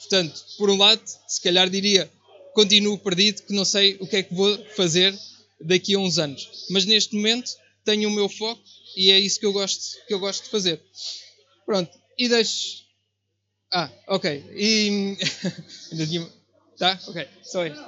portanto, 0.00 0.44
por 0.58 0.70
um 0.70 0.76
lado, 0.76 1.02
se 1.28 1.40
calhar 1.40 1.68
diria 1.70 2.10
continuo 2.54 2.98
perdido, 2.98 3.42
que 3.42 3.52
não 3.52 3.64
sei 3.64 3.96
o 4.00 4.06
que 4.06 4.16
é 4.16 4.22
que 4.22 4.34
vou 4.34 4.58
fazer 4.76 5.18
daqui 5.60 5.94
a 5.94 5.98
uns 5.98 6.18
anos. 6.18 6.66
Mas 6.70 6.84
neste 6.84 7.14
momento 7.14 7.50
tenho 7.84 8.08
o 8.08 8.12
meu 8.12 8.28
foco 8.28 8.62
e 8.96 9.10
é 9.10 9.18
isso 9.18 9.40
que 9.40 9.46
eu 9.46 9.52
gosto, 9.52 9.96
que 10.06 10.14
eu 10.14 10.20
gosto 10.20 10.44
de 10.44 10.50
fazer. 10.50 10.80
Pronto, 11.64 11.90
e 12.18 12.28
deixo. 12.28 12.82
Ah, 13.72 13.90
ok. 14.08 14.44
E. 14.54 15.16
tá? 16.78 16.98
Ok, 17.06 17.26
só 17.42 17.66
isso. 17.66 17.82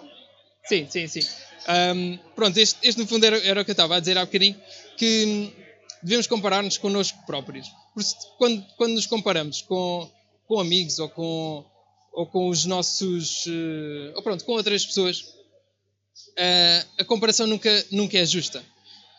Sim, 0.67 0.87
sim, 0.89 1.07
sim. 1.07 1.21
Um, 1.69 2.19
pronto, 2.35 2.59
este, 2.59 2.79
este 2.83 3.01
no 3.01 3.07
fundo 3.07 3.25
era, 3.25 3.39
era, 3.45 3.61
o 3.61 3.65
que 3.65 3.71
eu 3.71 3.75
estava 3.75 3.97
a 3.97 4.01
dizer 4.01 4.17
há 4.17 4.25
bocadinho, 4.25 4.59
que 4.97 5.53
devemos 6.03 6.27
comparar-nos 6.27 6.79
connosco 6.79 7.19
próprios. 7.27 7.69
Porque 7.95 8.11
quando, 8.39 8.67
quando 8.77 8.95
nos 8.95 9.07
comparamos 9.07 9.63
com, 9.63 10.11
com 10.47 10.61
amigos 10.61 10.99
ou 10.99 11.09
com, 11.09 11.65
ou 12.15 12.27
com 12.27 12.49
os 12.49 12.65
nossos. 12.65 13.45
Uh, 13.47 14.13
ou 14.15 14.23
pronto, 14.23 14.45
com 14.45 14.53
outras 14.53 14.87
pessoas, 14.87 15.21
uh, 15.21 16.89
a 16.99 17.05
comparação 17.05 17.47
nunca, 17.47 17.87
nunca 17.91 18.17
é 18.17 18.25
justa. 18.25 18.65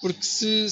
Porque 0.02 0.24
se, 0.24 0.66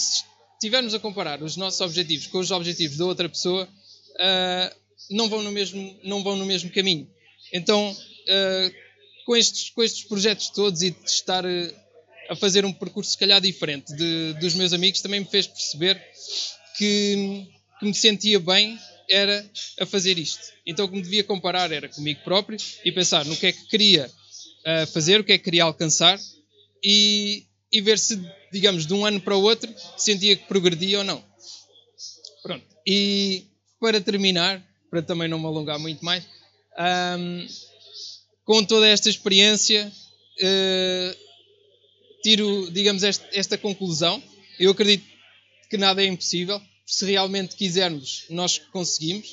estivermos 0.53 0.93
a 0.93 0.99
comparar 0.99 1.43
os 1.43 1.57
nossos 1.57 1.81
objetivos 1.81 2.27
com 2.27 2.39
os 2.39 2.49
objetivos 2.49 2.97
da 2.97 3.05
outra 3.05 3.27
pessoa, 3.27 3.65
uh, 3.65 4.75
não, 5.12 5.29
vão 5.29 5.41
no 5.43 5.51
mesmo, 5.51 5.99
não 6.03 6.23
vão 6.23 6.36
no 6.38 6.45
mesmo 6.45 6.71
caminho. 6.71 7.07
Então, 7.51 7.95
com, 9.25 9.36
estes, 9.36 9.69
com 9.69 9.83
estes 9.83 10.05
projetos 10.05 10.49
todos 10.49 10.81
e 10.81 10.89
de 10.89 11.05
estar 11.05 11.43
a 12.29 12.36
fazer 12.36 12.65
um 12.65 12.73
percurso, 12.73 13.12
se 13.12 13.17
calhar, 13.17 13.39
diferente 13.39 13.93
de, 13.95 14.33
dos 14.39 14.55
meus 14.55 14.73
amigos, 14.73 15.01
também 15.01 15.19
me 15.19 15.25
fez 15.25 15.45
perceber 15.45 16.01
que, 16.77 17.45
que 17.79 17.86
me 17.86 17.93
sentia 17.93 18.39
bem 18.39 18.79
era 19.13 19.47
a 19.80 19.86
fazer 19.86 20.17
isto. 20.17 20.41
Então 20.65 20.86
o 20.86 20.89
que 20.89 20.95
me 20.95 21.02
devia 21.02 21.23
comparar 21.23 21.71
era 21.71 21.88
comigo 21.88 22.21
próprio 22.23 22.58
e 22.84 22.91
pensar 22.91 23.23
no 23.26 23.38
que 23.38 23.47
é 23.47 23.52
que 23.52 23.67
queria 23.67 24.08
uh, 24.08 24.88
fazer, 24.88 25.19
o 25.19 25.23
que 25.23 25.34
é 25.34 25.38
que 25.38 25.43
queria 25.43 25.63
alcançar 25.63 26.19
e, 26.84 27.45
e 27.71 27.80
ver 27.80 27.99
se, 27.99 28.19
digamos, 28.52 28.86
de 28.86 28.93
um 28.93 29.06
ano 29.06 29.21
para 29.21 29.36
o 29.36 29.41
outro 29.41 29.71
sentia 29.97 30.36
que 30.36 30.47
progredia 30.47 30.99
ou 30.99 31.04
não. 31.04 31.23
Pronto. 32.41 32.65
E 32.86 33.45
para 33.80 34.02
terminar, 34.02 34.63
para 34.89 35.02
também 35.02 35.28
não 35.28 35.39
me 35.39 35.45
alongar 35.45 35.78
muito 35.78 36.04
mais, 36.04 36.23
um, 37.19 37.47
com 38.43 38.63
toda 38.63 38.88
esta 38.88 39.10
experiência, 39.10 39.91
uh, 40.41 41.17
tiro, 42.23 42.71
digamos, 42.71 43.04
esta, 43.04 43.28
esta 43.32 43.58
conclusão. 43.58 44.21
Eu 44.60 44.71
acredito 44.71 45.06
que 45.69 45.78
nada 45.78 46.04
é 46.04 46.08
impossível 46.08 46.62
se 46.85 47.05
realmente 47.05 47.55
quisermos, 47.55 48.25
nós 48.29 48.57
conseguimos. 48.57 49.31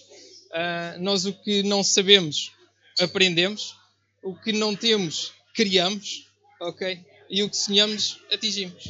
Uh, 0.50 1.00
nós 1.00 1.26
o 1.26 1.32
que 1.32 1.62
não 1.62 1.82
sabemos, 1.82 2.52
aprendemos. 2.98 3.76
O 4.22 4.34
que 4.34 4.52
não 4.52 4.76
temos, 4.76 5.32
criamos. 5.54 6.26
Ok? 6.60 7.00
E 7.28 7.42
o 7.42 7.48
que 7.48 7.56
sonhamos, 7.56 8.20
atingimos. 8.32 8.84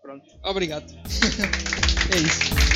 Pronto. 0.00 0.26
Obrigado. 0.42 0.90
é 2.12 2.18
isso. 2.18 2.71